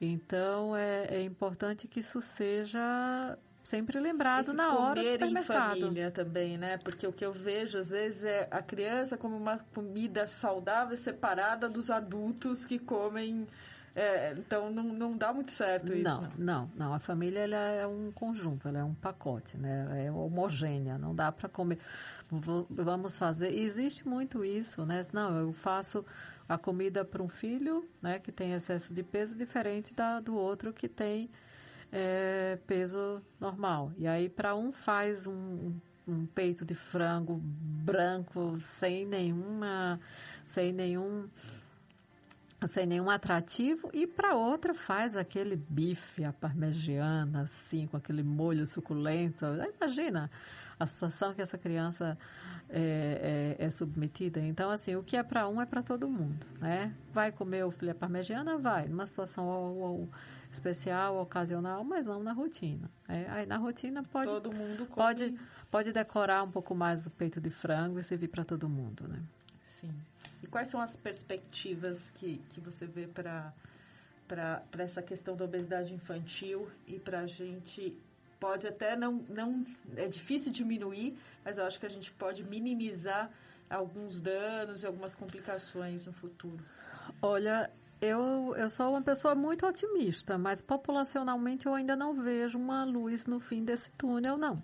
[0.00, 5.76] Então, é, é importante que isso seja sempre lembrado Esse na hora do supermercado.
[5.76, 6.76] em família também, né?
[6.78, 11.68] Porque o que eu vejo às vezes é a criança come uma comida saudável separada
[11.68, 13.46] dos adultos que comem
[13.94, 16.02] é, então não, não dá muito certo isso.
[16.02, 16.94] Não, não, não.
[16.94, 20.06] A família ela é um conjunto, ela é um pacote, né?
[20.06, 21.78] É homogênea, não dá para comer.
[22.70, 23.52] Vamos fazer.
[23.52, 25.02] Existe muito isso, né?
[25.12, 26.04] Não, eu faço
[26.48, 30.72] a comida para um filho, né, que tem excesso de peso diferente da do outro
[30.72, 31.30] que tem
[31.92, 33.92] é, peso normal.
[33.98, 35.74] E aí, para um faz um,
[36.08, 40.00] um peito de frango branco sem nenhuma,
[40.44, 41.28] sem nenhum
[42.64, 43.90] sem nenhum atrativo.
[43.92, 49.44] E para outra faz aquele bife à parmegiana assim com aquele molho suculento.
[49.76, 50.30] Imagina
[50.78, 52.16] a situação que essa criança
[52.68, 54.40] é, é, é submetida.
[54.40, 56.94] Então assim o que é para um é para todo mundo né?
[57.12, 58.56] Vai comer o filé parmegiana?
[58.56, 58.86] Vai.
[58.86, 60.08] Numa situação ou, ou,
[60.54, 62.90] especial, ocasional, mas não na rotina.
[63.08, 64.94] É, aí na rotina pode todo mundo come.
[64.94, 65.38] pode
[65.70, 69.22] pode decorar um pouco mais o peito de frango e servir para todo mundo, né?
[69.80, 69.92] Sim.
[70.42, 73.52] E quais são as perspectivas que, que você vê para
[74.28, 77.98] para essa questão da obesidade infantil e para a gente
[78.40, 79.64] pode até não não
[79.96, 83.30] é difícil diminuir, mas eu acho que a gente pode minimizar
[83.68, 86.62] alguns danos e algumas complicações no futuro.
[87.20, 87.70] Olha,
[88.02, 93.26] eu, eu sou uma pessoa muito otimista, mas populacionalmente eu ainda não vejo uma luz
[93.26, 94.60] no fim desse túnel, não.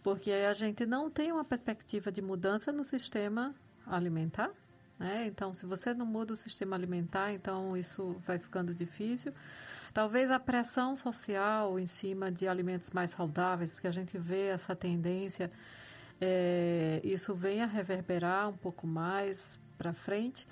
[0.00, 3.52] Porque a gente não tem uma perspectiva de mudança no sistema
[3.84, 4.48] alimentar.
[4.96, 5.26] Né?
[5.26, 9.34] Então, se você não muda o sistema alimentar, então isso vai ficando difícil.
[9.92, 14.76] Talvez a pressão social em cima de alimentos mais saudáveis, porque a gente vê essa
[14.76, 15.50] tendência,
[16.20, 20.46] é, isso venha reverberar um pouco mais para frente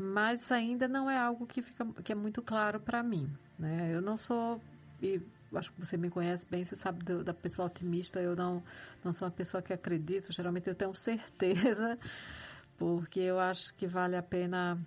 [0.00, 3.30] mas ainda não é algo que, fica, que é muito claro para mim.
[3.58, 3.90] Né?
[3.92, 4.60] Eu não sou,
[5.02, 5.20] e
[5.54, 8.62] acho que você me conhece bem, você sabe do, da pessoa otimista, eu não,
[9.04, 11.98] não sou uma pessoa que acredito, geralmente eu tenho certeza,
[12.78, 14.80] porque eu acho que vale a pena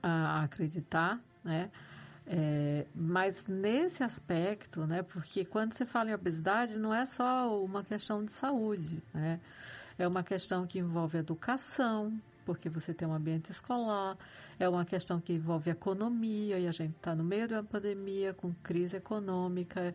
[0.00, 1.70] a, acreditar, né?
[2.30, 7.82] É, mas nesse aspecto, né, porque quando você fala em obesidade, não é só uma
[7.82, 9.40] questão de saúde, né?
[9.98, 12.12] É uma questão que envolve educação,
[12.48, 14.16] porque você tem um ambiente escolar,
[14.58, 18.32] é uma questão que envolve economia, e a gente está no meio de uma pandemia,
[18.32, 19.94] com crise econômica.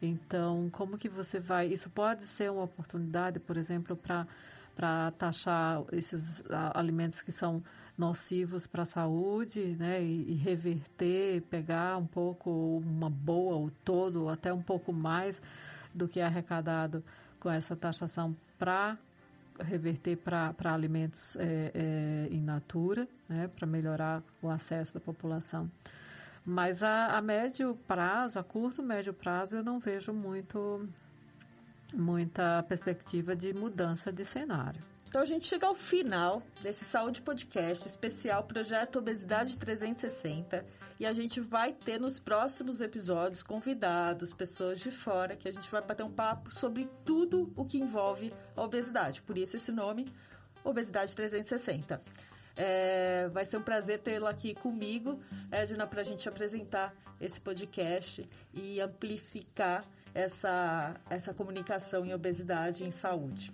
[0.00, 1.66] Então, como que você vai.
[1.66, 4.26] Isso pode ser uma oportunidade, por exemplo, para
[4.74, 6.42] para taxar esses
[6.72, 7.62] alimentos que são
[7.98, 14.22] nocivos para a saúde, né, e, e, reverter, pegar um pouco uma boa, o todo,
[14.22, 15.42] ou até um pouco mais
[15.92, 17.04] do que é arrecadado
[17.38, 18.96] com essa taxação para
[19.58, 25.70] reverter para alimentos é, é, in natura, né, para melhorar o acesso da população.
[26.44, 30.88] Mas a, a, médio prazo, a curto médio prazo, eu não vejo muito
[31.92, 34.80] muita perspectiva de mudança de cenário.
[35.10, 40.64] Então a gente chega ao final desse Saúde Podcast especial Projeto Obesidade 360
[41.00, 45.68] e a gente vai ter nos próximos episódios convidados, pessoas de fora, que a gente
[45.68, 49.20] vai bater um papo sobre tudo o que envolve a obesidade.
[49.22, 50.14] Por isso esse nome,
[50.62, 52.00] Obesidade 360.
[52.56, 58.30] É, vai ser um prazer tê-la aqui comigo, Edna, para a gente apresentar esse podcast
[58.54, 59.84] e amplificar
[60.14, 63.52] essa, essa comunicação em obesidade e em saúde.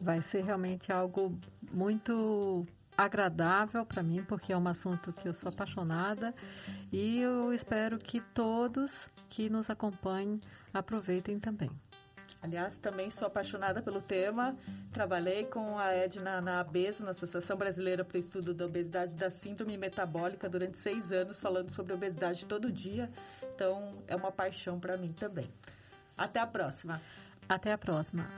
[0.00, 1.38] Vai ser realmente algo
[1.72, 2.66] muito
[2.96, 6.34] agradável para mim, porque é um assunto que eu sou apaixonada
[6.90, 10.40] e eu espero que todos que nos acompanhem
[10.72, 11.70] aproveitem também.
[12.42, 14.56] Aliás, também sou apaixonada pelo tema.
[14.92, 19.16] Trabalhei com a Edna na ABESO, na Associação Brasileira para o Estudo da Obesidade e
[19.16, 23.10] da Síndrome Metabólica, durante seis anos, falando sobre obesidade todo dia.
[23.54, 25.50] Então, é uma paixão para mim também.
[26.16, 27.00] Até a próxima.
[27.48, 28.28] Até a próxima.